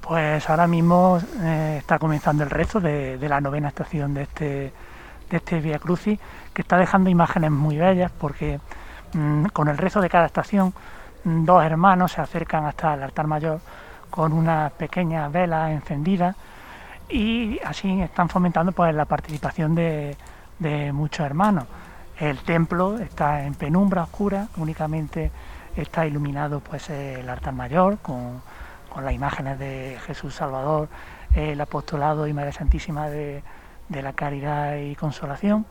[0.00, 4.44] Pues ahora mismo eh, está comenzando el rezo de, de la novena estación de este,
[5.30, 6.18] de este Via Crucis,
[6.52, 8.60] que está dejando imágenes muy bellas porque
[9.14, 10.72] mm, con el rezo de cada estación
[11.24, 13.60] mm, dos hermanos se acercan hasta el altar mayor
[14.10, 16.36] con unas pequeñas velas encendidas
[17.08, 20.16] y así están fomentando pues la participación de,
[20.58, 21.64] de muchos hermanos.
[22.18, 25.30] El templo está en penumbra oscura, únicamente
[25.76, 28.42] está iluminado pues el altar mayor con,
[28.88, 30.88] con las imágenes de Jesús Salvador,
[31.34, 33.42] el apostolado y María Santísima de,
[33.88, 35.66] de la Caridad y Consolación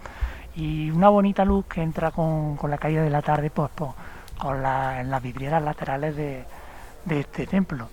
[0.55, 3.91] y una bonita luz que entra con, con la caída de la tarde pues, pues,
[4.37, 6.43] con la- en las vidrieras laterales de,
[7.05, 7.87] de este templo.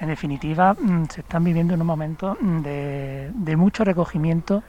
[0.00, 4.62] En definitiva, mm, se están viviendo unos momentos mm, de, de mucho recogimiento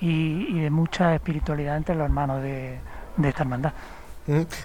[0.00, 2.78] y, y de mucha espiritualidad entre los hermanos de,
[3.16, 3.72] de esta hermandad.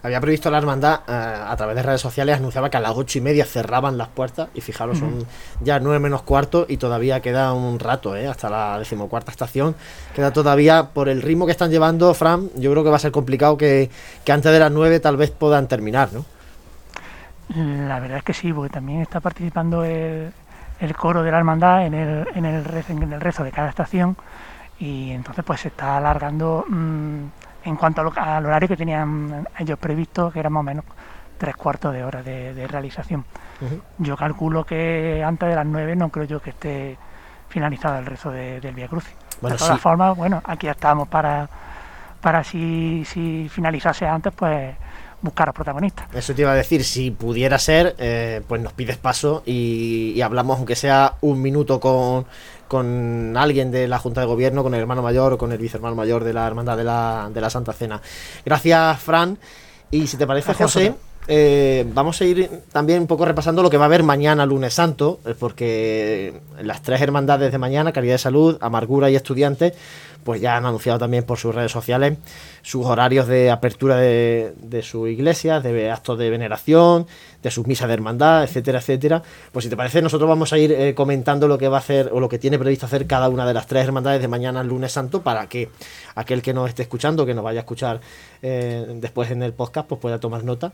[0.04, 3.18] Había previsto la hermandad eh, a través de redes sociales, anunciaba que a las ocho
[3.18, 5.26] y media cerraban las puertas y fijaros, son
[5.62, 9.76] ya nueve menos cuarto y todavía queda un rato, eh, hasta la decimocuarta estación.
[10.14, 13.12] Queda todavía, por el ritmo que están llevando, Fran, yo creo que va a ser
[13.12, 13.90] complicado que,
[14.24, 16.26] que antes de las nueve tal vez puedan terminar, ¿no?
[17.56, 20.32] La verdad es que sí, porque también está participando el,
[20.80, 23.70] el coro de la hermandad en el, en, el rezo, en el rezo de cada
[23.70, 24.18] estación
[24.80, 27.26] y entonces pues se está alargando mm,
[27.68, 30.86] en cuanto lo- al horario que tenían ellos previsto, que era más o menos
[31.38, 33.26] tres cuartos de hora de, de realización.
[34.00, 36.98] Yo calculo que antes de las nueve no creo yo que esté
[37.50, 39.14] finalizado el rezo de- del Via Crucis.
[39.42, 39.82] Bueno, de todas sí.
[39.82, 41.50] formas, bueno, aquí estamos para,
[42.22, 44.76] para si, si finalizase antes, pues
[45.22, 46.08] buscar a protagonistas.
[46.14, 50.22] Eso te iba a decir, si pudiera ser, eh, pues nos pides paso y, y
[50.22, 52.26] hablamos, aunque sea un minuto, con,
[52.68, 55.96] con alguien de la Junta de Gobierno, con el hermano mayor o con el vicehermano
[55.96, 58.02] mayor de la Hermandad de la, de la Santa Cena.
[58.46, 59.38] Gracias, Fran.
[59.92, 60.96] Y si te parece, Gracias José,
[61.30, 64.74] eh, vamos a ir también un poco repasando lo que va a haber mañana, lunes
[64.74, 69.74] santo, eh, porque las tres hermandades de mañana, Caridad de Salud, Amargura y Estudiantes,
[70.24, 72.18] pues ya han anunciado también por sus redes sociales
[72.62, 77.08] sus horarios de apertura de, de sus iglesias, de actos de veneración,
[77.42, 79.22] de sus misas de hermandad, etcétera, etcétera.
[79.52, 82.10] Pues si te parece, nosotros vamos a ir eh, comentando lo que va a hacer
[82.12, 84.92] o lo que tiene previsto hacer cada una de las tres hermandades de mañana, lunes
[84.92, 85.70] santo, para que
[86.16, 88.02] aquel que nos esté escuchando, que nos vaya a escuchar
[88.42, 90.72] eh, después en el podcast, pues pueda tomar nota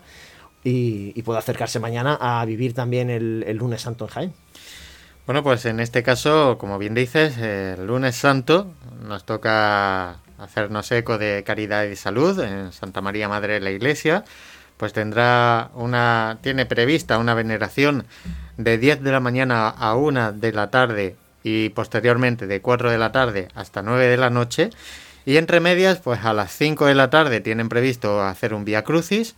[0.63, 4.33] y, pueda acercarse mañana a vivir también el, el lunes santo en Jaén.
[5.25, 8.73] Bueno, pues en este caso, como bien dices, el lunes santo
[9.07, 14.25] nos toca hacernos eco de caridad y salud en Santa María Madre de la Iglesia.
[14.77, 18.05] Pues tendrá una, tiene prevista una veneración
[18.57, 22.97] de 10 de la mañana a 1 de la tarde y posteriormente de 4 de
[22.97, 24.69] la tarde hasta 9 de la noche.
[25.25, 28.83] Y entre medias, pues a las 5 de la tarde tienen previsto hacer un Via
[28.83, 29.35] Crucis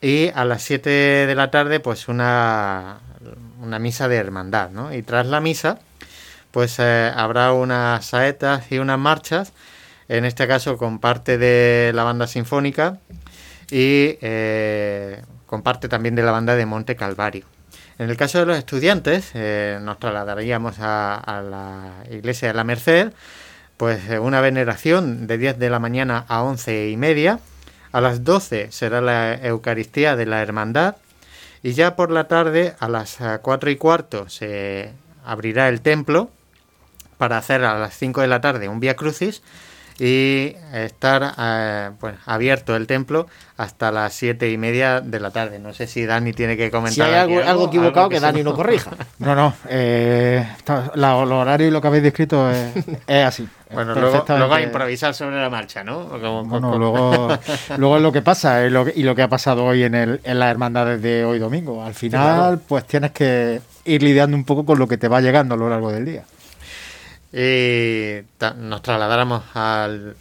[0.00, 2.98] y a las 7 de la tarde, pues una,
[3.60, 4.94] una misa de hermandad, ¿no?
[4.94, 5.80] Y tras la misa,
[6.52, 9.52] pues eh, habrá unas saetas y unas marchas,
[10.08, 12.98] en este caso con parte de la banda sinfónica
[13.70, 17.44] y eh, con parte también de la banda de Monte Calvario.
[17.98, 23.12] En el caso de los estudiantes, eh, nos trasladaríamos a, la iglesia de la Merced,
[23.76, 27.40] pues eh, una veneración de 10 de la mañana a 11 y media.
[27.90, 30.96] A las 12 será la Eucaristía de la Hermandad
[31.62, 34.92] y ya por la tarde, a las 4 y cuarto, se
[35.24, 36.30] abrirá el templo
[37.16, 39.42] para hacer a las 5 de la tarde un Via Crucis
[39.98, 43.26] y estar eh, pues, abierto el templo
[43.56, 45.58] hasta las siete y media de la tarde.
[45.58, 46.94] No sé si Dani tiene que comentar.
[46.94, 48.92] Si hay algo, algo equivocado, algo que, que Dani no corrija.
[49.18, 49.54] No, no.
[49.68, 50.46] Eh,
[50.94, 52.76] la, el horario y lo que habéis descrito es,
[53.06, 53.48] es así.
[53.72, 56.08] Bueno, luego, luego, a improvisar sobre la marcha, ¿no?
[56.08, 56.78] Como, bueno, como...
[56.78, 57.38] luego,
[57.76, 60.38] luego es lo que pasa lo y lo que ha pasado hoy en, el, en
[60.38, 61.84] las hermandades de hoy domingo.
[61.84, 62.60] Al final, claro.
[62.66, 65.68] pues tienes que ir lidiando un poco con lo que te va llegando a lo
[65.68, 66.24] largo del día
[67.32, 68.20] y
[68.56, 70.16] nos trasladáramos al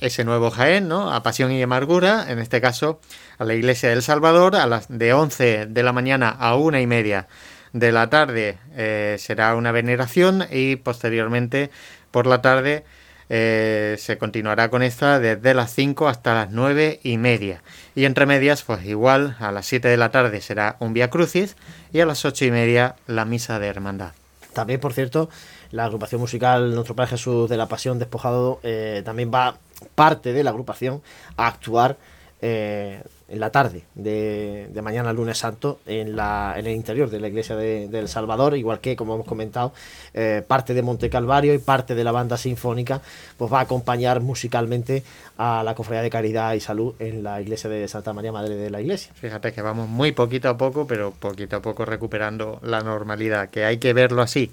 [0.00, 1.12] ese nuevo Jaén, ¿no?
[1.12, 3.00] A Pasión y Amargura, en este caso
[3.38, 6.86] a la Iglesia del Salvador, a las de 11 de la mañana a una y
[6.86, 7.28] media
[7.72, 11.70] de la tarde eh, será una veneración y posteriormente
[12.10, 12.84] por la tarde
[13.28, 17.62] eh, se continuará con esta desde las 5 hasta las 9 y media.
[17.94, 21.56] Y entre medias, pues igual a las 7 de la tarde será un Via Crucis
[21.92, 24.12] y a las 8 y media la Misa de Hermandad.
[24.52, 25.30] También, por cierto,
[25.72, 29.56] la agrupación musical Nuestro Padre Jesús de la Pasión Despojado eh, también va
[29.94, 31.02] parte de la agrupación
[31.36, 31.96] a actuar
[32.42, 37.28] eh, en la tarde de, mañana lunes santo en, la, en el interior de la
[37.28, 39.72] iglesia de, de El Salvador, igual que como hemos comentado
[40.14, 43.02] eh, parte de Monte Calvario y parte de la banda sinfónica
[43.36, 45.04] pues va a acompañar musicalmente
[45.36, 48.70] a la cofradía de caridad y salud en la iglesia de Santa María Madre de
[48.70, 49.12] la Iglesia.
[49.14, 53.64] Fíjate que vamos muy poquito a poco, pero poquito a poco recuperando la normalidad, que
[53.64, 54.50] hay que verlo así,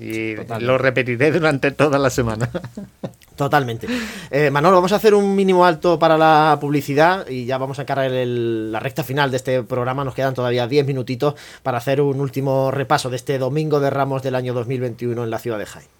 [0.00, 0.66] y Totalmente.
[0.66, 2.48] lo repetiré durante toda la semana.
[3.36, 3.86] Totalmente.
[4.30, 7.82] Eh, Manolo, vamos a hacer un mínimo alto para la publicidad y ya vamos a
[7.82, 10.04] encargar el, la recta final de este programa.
[10.04, 14.22] Nos quedan todavía 10 minutitos para hacer un último repaso de este domingo de Ramos
[14.22, 15.99] del año 2021 en la ciudad de Jaén.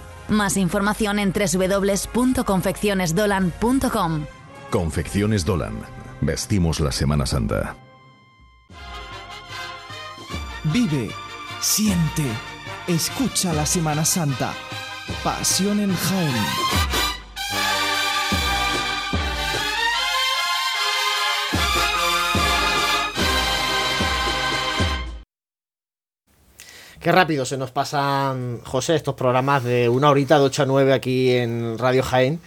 [0.31, 4.25] Más información en www.confeccionesdolan.com.
[4.71, 5.81] Confecciones Dolan.
[6.21, 7.75] Vestimos la Semana Santa.
[10.63, 11.09] Vive,
[11.59, 12.23] siente,
[12.87, 14.53] escucha la Semana Santa.
[15.21, 16.90] Pasión en Jaén.
[27.01, 30.93] Qué rápido se nos pasan, José, estos programas de una horita de 8 a 9
[30.93, 32.39] aquí en Radio Jaén,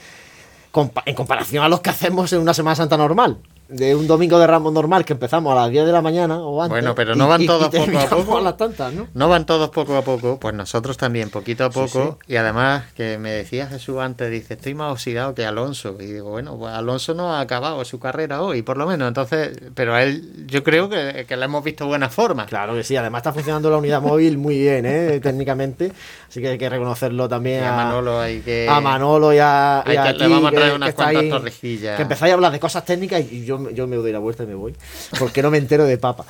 [1.07, 3.39] en comparación a los que hacemos en una Semana Santa normal.
[3.69, 6.62] De un domingo de Ramos normal que empezamos a las 10 de la mañana o
[6.62, 6.71] antes.
[6.71, 8.39] Bueno, pero no van todos poco a poco.
[8.39, 9.07] A las tantas, ¿no?
[9.15, 12.19] No van todos poco a poco, pues nosotros también, poquito a poco.
[12.29, 15.97] Y además, que me decía Jesús antes, dice, estoy más oxidado que Alonso.
[15.99, 19.09] Y digo, bueno, pues Alonso no ha acabado su carrera hoy, por lo menos.
[19.09, 22.47] Entonces, pero a él, yo creo que, que le hemos visto buena forma.
[22.47, 25.21] Claro que sí, además está funcionando la unidad móvil muy bien, ¿eh?
[25.23, 25.93] técnicamente.
[26.29, 29.83] Así que hay que reconocerlo también Y a Manolo hay que- a Manolo y a,
[29.87, 31.97] y Hay a que- le ti, vamos a traer que- unas cuantas ahí, torrejillas.
[31.97, 34.47] Que empezáis a hablar de cosas técnicas y yo, yo me doy la vuelta y
[34.47, 34.75] me voy.
[35.19, 36.25] Porque no me entero de papa.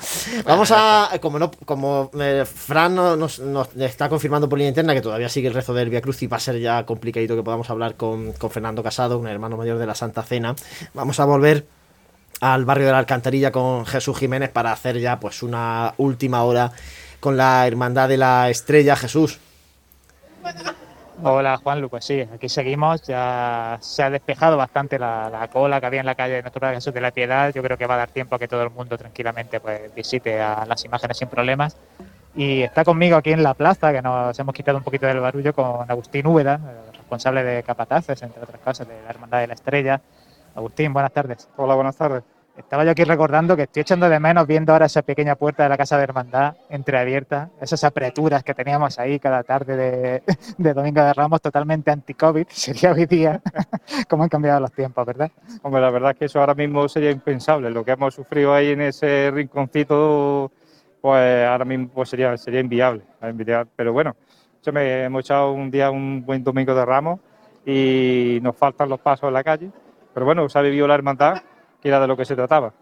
[0.45, 1.09] Vamos a.
[1.21, 5.29] Como no como eh, Fran no- nos, nos está confirmando por línea interna que todavía
[5.29, 7.95] sigue el rezo del Via Cruz y va a ser ya complicadito que podamos hablar
[7.95, 10.55] con, con Fernando Casado, un hermano mayor de la Santa Cena.
[10.93, 11.65] Vamos a volver
[12.41, 16.71] al barrio de la Alcantarilla con Jesús Jiménez para hacer ya pues una última hora
[17.19, 18.95] con la Hermandad de la Estrella.
[18.95, 19.39] Jesús.
[21.23, 25.85] Hola Juanlu, pues sí, aquí seguimos, ya se ha despejado bastante la, la cola que
[25.85, 27.95] había en la calle de nuestro Padre Jesús de la Piedad, yo creo que va
[27.95, 31.29] a dar tiempo a que todo el mundo tranquilamente pues visite a las imágenes sin
[31.29, 31.77] problemas
[32.35, 35.53] y está conmigo aquí en la plaza, que nos hemos quitado un poquito del barullo
[35.53, 36.59] con Agustín Úbeda,
[36.91, 40.01] responsable de Capataces, entre otras cosas, de la Hermandad de la Estrella.
[40.53, 41.47] Agustín, buenas tardes.
[41.55, 42.23] Hola, buenas tardes.
[42.57, 45.69] Estaba yo aquí recordando que estoy echando de menos viendo ahora esa pequeña puerta de
[45.69, 50.23] la casa de hermandad entreabierta, esas apreturas que teníamos ahí cada tarde de,
[50.57, 53.41] de Domingo de Ramos totalmente anti-COVID, sería hoy día,
[54.09, 55.31] cómo han cambiado los tiempos, ¿verdad?
[55.63, 57.69] Hombre, la verdad es que eso ahora mismo sería impensable.
[57.69, 60.51] Lo que hemos sufrido ahí en ese rinconcito,
[61.01, 63.01] pues ahora mismo pues, sería, sería inviable.
[63.75, 64.15] Pero bueno,
[64.65, 67.19] hemos echado un día un buen domingo de ramos
[67.65, 69.69] y nos faltan los pasos en la calle.
[70.13, 71.41] Pero bueno, se ha vivido la hermandad,
[71.87, 72.73] era de lo que se trataba.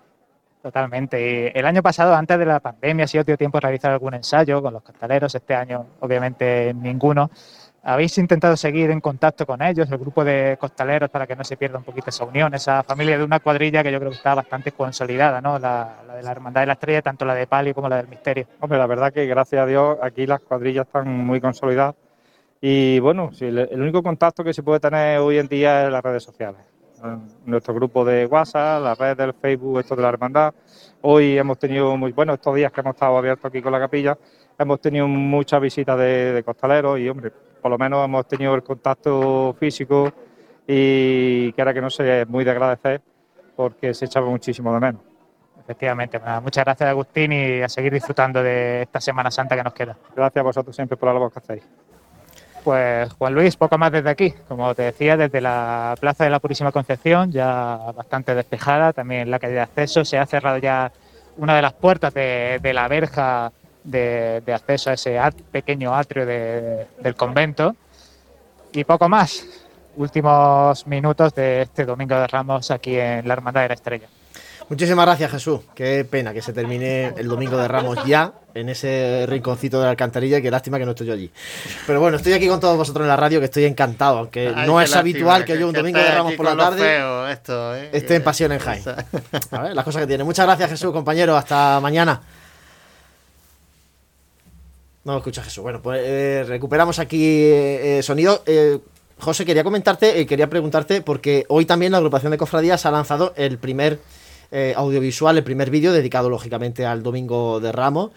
[0.62, 1.20] Totalmente.
[1.20, 4.14] Y el año pasado, antes de la pandemia, ha sido dio tiempo a realizar algún
[4.14, 5.36] ensayo con los costaleros.
[5.36, 7.30] Este año, obviamente, ninguno.
[7.86, 11.58] ¿Habéis intentado seguir en contacto con ellos, el grupo de costaleros, para que no se
[11.58, 14.36] pierda un poquito esa unión, esa familia de una cuadrilla que yo creo que está
[14.36, 15.60] bastante consolidada, ¿no?
[15.60, 18.08] La, la de la Hermandad de la Estrella, tanto la de Palio como la del
[18.08, 18.48] Misterio.
[18.62, 21.96] Hombre, la verdad que gracias a Dios aquí las cuadrillas están muy consolidadas.
[22.62, 26.02] Y bueno, sí, el único contacto que se puede tener hoy en día es las
[26.02, 26.73] redes sociales.
[27.46, 30.54] Nuestro grupo de WhatsApp, la red del Facebook, esto de la hermandad.
[31.02, 34.18] Hoy hemos tenido muy bueno, estos días que hemos estado abiertos aquí con la capilla,
[34.58, 37.32] hemos tenido muchas visitas de, de costaleros y hombre,
[37.62, 40.14] por lo menos hemos tenido el contacto físico
[40.66, 43.02] y que era que no sé, muy de agradecer
[43.56, 45.02] porque se echaba muchísimo de menos.
[45.60, 49.74] Efectivamente, nada, muchas gracias Agustín y a seguir disfrutando de esta Semana Santa que nos
[49.74, 49.98] queda.
[50.16, 51.64] Gracias a vosotros siempre por la labor que hacéis.
[52.64, 54.34] Pues Juan Luis, poco más desde aquí.
[54.48, 59.40] Como te decía, desde la Plaza de la Purísima Concepción, ya bastante despejada, también la
[59.40, 60.06] calle de acceso.
[60.06, 60.92] Se ha cerrado ya
[61.38, 63.52] una de las puertas de, la verja
[63.84, 65.20] de, acceso a ese
[65.52, 67.76] pequeño atrio de- del convento.
[68.72, 69.46] Y poco más.
[69.96, 74.08] Últimos minutos de este Domingo de Ramos aquí en la Hermandad de la Estrella.
[74.74, 75.60] Muchísimas gracias, Jesús.
[75.76, 79.92] Qué pena que se termine el domingo de Ramos ya en ese rinconcito de la
[79.92, 80.42] alcantarilla.
[80.42, 81.30] Qué lástima que no estoy yo allí.
[81.86, 84.18] Pero bueno, estoy aquí con todos vosotros en la radio, que estoy encantado.
[84.18, 86.46] Aunque Ay, no es lástima, habitual que, que- yo un que domingo de Ramos por
[86.48, 87.90] la tarde esto, ¿eh?
[87.94, 88.84] esté en Pasión en Jaén.
[89.52, 90.24] A ver, las cosas que tiene.
[90.24, 91.38] Muchas gracias, Jesús, compañero.
[91.38, 92.20] Hasta mañana.
[95.04, 95.62] No escucha Jesús.
[95.62, 98.44] Bueno, pues eh, recuperamos aquí eh, sonido.
[99.20, 103.60] José, quería comentarte, quería preguntarte, porque hoy también la agrupación de cofradías ha lanzado el
[103.60, 104.00] primer
[104.56, 108.12] eh, audiovisual, el primer vídeo dedicado lógicamente al Domingo de Ramos.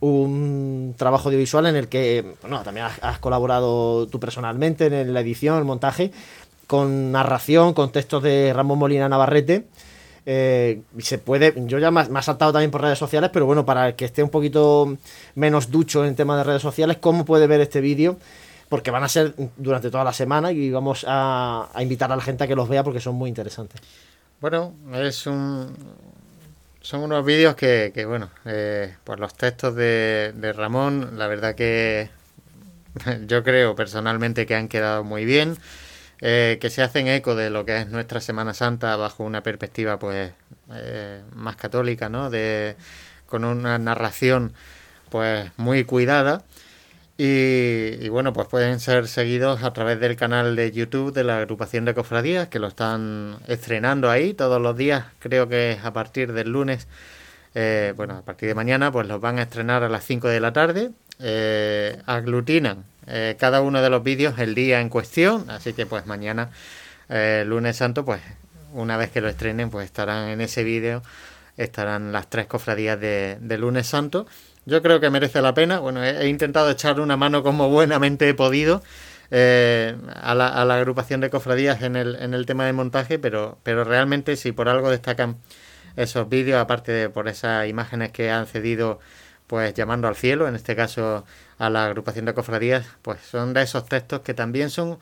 [0.00, 5.56] Un trabajo audiovisual en el que bueno, también has, colaborado tú personalmente en la edición,
[5.56, 6.12] el montaje,
[6.66, 9.64] con narración, con textos de Ramón Molina Navarrete.
[10.26, 13.88] Eh, se puede, yo ya me ha saltado también por redes sociales, pero bueno, para
[13.88, 14.94] el que esté un poquito
[15.36, 18.18] menos ducho en temas de redes sociales, ¿cómo puede ver este vídeo?
[18.68, 22.22] Porque van a ser durante toda la semana y vamos a, a invitar a la
[22.22, 23.80] gente a que los vea porque son muy interesantes.
[24.40, 25.74] Bueno, es un,
[26.80, 31.54] son unos vídeos que, que, bueno, eh, pues los textos de, de Ramón, la verdad
[31.56, 32.10] que
[33.26, 35.56] yo creo personalmente que han quedado muy bien,
[36.20, 39.98] eh, que se hacen eco de lo que es nuestra Semana Santa bajo una perspectiva
[39.98, 40.32] pues
[40.72, 42.30] eh, más católica, ¿no?
[42.30, 42.76] De,
[43.26, 44.54] con una narración
[45.10, 46.44] pues muy cuidada.
[47.20, 51.84] Y, bueno, pues pueden ser seguidos a través del canal de YouTube de la agrupación
[51.84, 56.32] de cofradías, que lo están estrenando ahí todos los días, creo que es a partir
[56.32, 56.86] del lunes,
[57.56, 60.38] eh, bueno, a partir de mañana, pues los van a estrenar a las 5 de
[60.38, 60.92] la tarde.
[61.18, 66.06] Eh, aglutinan eh, cada uno de los vídeos el día en cuestión, así que pues
[66.06, 66.50] mañana,
[67.08, 68.20] eh, lunes santo, pues
[68.72, 71.02] una vez que lo estrenen, pues estarán en ese vídeo,
[71.56, 74.28] estarán las tres cofradías de lunes santo.
[74.68, 75.78] Yo creo que merece la pena.
[75.78, 78.82] Bueno, he, intentado echar una mano como buenamente he podido
[79.30, 83.18] eh, a, la, a la agrupación de cofradías en el, en el tema de montaje,
[83.18, 85.38] pero, pero realmente si por algo destacan
[85.96, 89.00] esos vídeos, aparte de por esas imágenes que han cedido,
[89.46, 91.24] pues llamando al cielo, en este caso
[91.58, 94.98] a la agrupación de cofradías, pues son de esos textos que también son,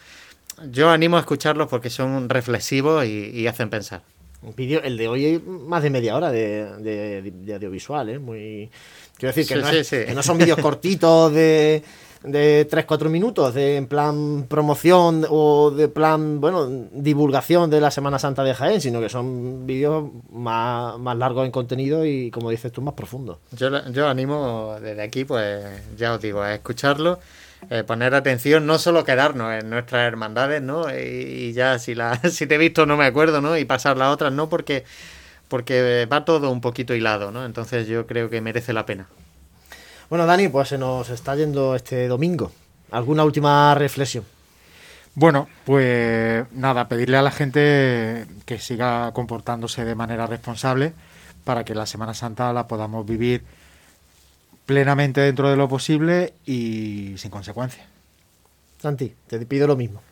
[0.70, 4.02] yo animo a escucharlos porque son reflexivos y, hacen pensar.
[4.46, 8.18] Un vídeo, el de hoy, más de media hora de, audiovisual, ¿eh?
[8.18, 8.70] Muy...
[9.18, 9.60] Quiero decir
[10.06, 11.82] que no son vídeos cortitos de
[12.26, 18.18] de 3-4 minutos, de en plan promoción o de plan, bueno, divulgación de la Semana
[18.18, 22.72] Santa de Jaén, sino que son vídeos más, más largos en contenido y, como dices
[22.72, 23.38] tú, más profundos.
[23.52, 25.64] Yo, yo animo desde aquí, pues
[25.96, 27.18] ya os digo, a escucharlo.
[27.68, 30.86] Eh, poner atención, no solo quedarnos en nuestras hermandades, ¿no?
[30.96, 33.56] Y, ya si la si te he visto no me acuerdo, ¿no?
[33.56, 34.84] Y pasar las otras, no, porque
[35.48, 37.44] porque va todo un poquito hilado, ¿no?
[37.44, 39.06] Entonces yo creo que merece la pena.
[40.08, 42.52] Bueno, Dani, pues se nos está yendo este domingo.
[42.92, 44.24] ¿Alguna última reflexión?
[45.14, 50.92] Bueno, pues nada, pedirle a la gente que siga comportándose de manera responsable
[51.44, 53.42] para que la Semana Santa la podamos vivir
[54.66, 57.86] plenamente dentro de lo posible y sin consecuencias.
[58.82, 60.02] Santi, te pido lo mismo.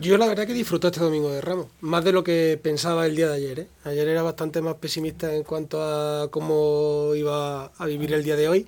[0.00, 3.16] Yo la verdad que disfruté este domingo de Ramos, más de lo que pensaba el
[3.16, 3.58] día de ayer.
[3.60, 3.66] ¿eh?
[3.84, 8.48] Ayer era bastante más pesimista en cuanto a cómo iba a vivir el día de
[8.48, 8.66] hoy.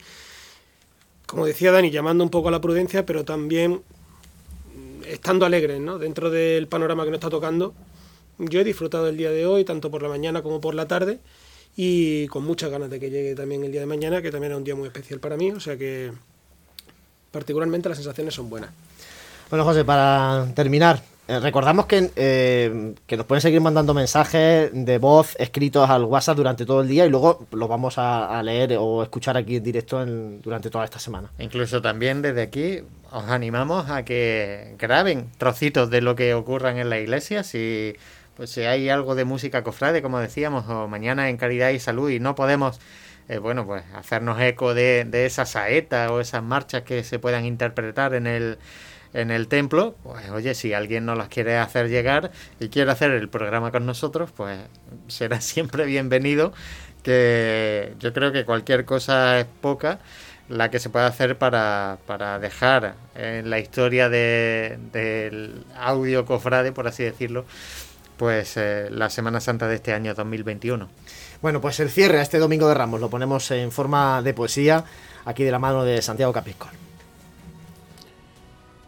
[1.25, 3.83] Como decía Dani, llamando un poco a la prudencia, pero también
[5.07, 5.99] estando alegres ¿no?
[5.99, 7.75] dentro del panorama que nos está tocando.
[8.39, 11.19] Yo he disfrutado el día de hoy, tanto por la mañana como por la tarde,
[11.77, 14.59] y con muchas ganas de que llegue también el día de mañana, que también es
[14.59, 16.11] un día muy especial para mí, o sea que
[17.31, 18.71] particularmente las sensaciones son buenas.
[19.51, 24.99] Bueno, José, para terminar, eh, recordamos que, eh, que, nos pueden seguir mandando mensajes de
[24.99, 29.03] voz escritos al WhatsApp durante todo el día y luego los vamos a, leer o
[29.03, 31.31] escuchar aquí en directo durante toda esta semana.
[31.39, 32.81] Incluso también desde aquí
[33.13, 37.43] os animamos a que graben trocitos de lo que ocurran en la iglesia.
[37.43, 37.95] Si,
[38.37, 42.11] pues, si hay algo de música cofrade, como decíamos, o mañana en Caridad y Salud
[42.11, 42.81] y no podemos
[43.29, 47.45] eh, bueno, pues hacernos eco de, de esa saeta o esas marchas que se puedan
[47.45, 48.59] interpretar en el
[49.15, 53.13] en el templo, pues oye, si alguien nos las quiere hacer llegar y quiere hacer
[53.13, 54.59] el programa con nosotros, pues
[55.09, 56.53] será siempre bienvenido,
[57.03, 60.01] que yo creo que cualquier cosa es poca
[60.49, 66.87] la que se puede hacer para, para dejar en la historia del audio cofrade, por
[66.87, 67.47] así decirlo,
[68.17, 70.89] pues eh, la Semana Santa de este año 2021.
[71.43, 74.85] Bueno, pues el cierre a este Domingo de Ramos lo ponemos en forma de poesía
[75.25, 76.71] aquí de la mano de Santiago Capiscol.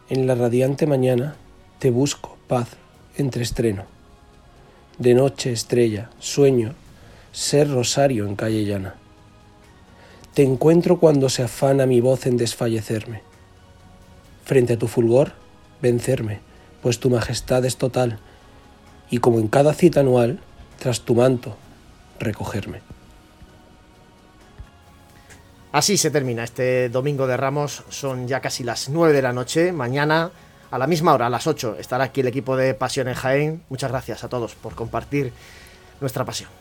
[0.08, 1.36] En la radiante mañana
[1.78, 2.68] te busco, paz,
[3.16, 3.84] entre estreno.
[4.96, 6.74] De noche, estrella, sueño,
[7.30, 8.94] ser rosario en calle llana.
[10.34, 13.22] Te encuentro cuando se afana mi voz en desfallecerme.
[14.44, 15.32] Frente a tu fulgor,
[15.82, 16.40] vencerme,
[16.82, 18.18] pues tu majestad es total,
[19.10, 20.40] y como en cada cita anual,
[20.78, 21.56] tras tu manto,
[22.18, 22.80] recogerme.
[25.72, 29.72] Así se termina este domingo de Ramos, son ya casi las 9 de la noche,
[29.72, 30.30] mañana
[30.70, 33.62] a la misma hora, a las 8, estará aquí el equipo de Pasión en Jaén.
[33.68, 35.32] Muchas gracias a todos por compartir
[36.00, 36.57] nuestra pasión.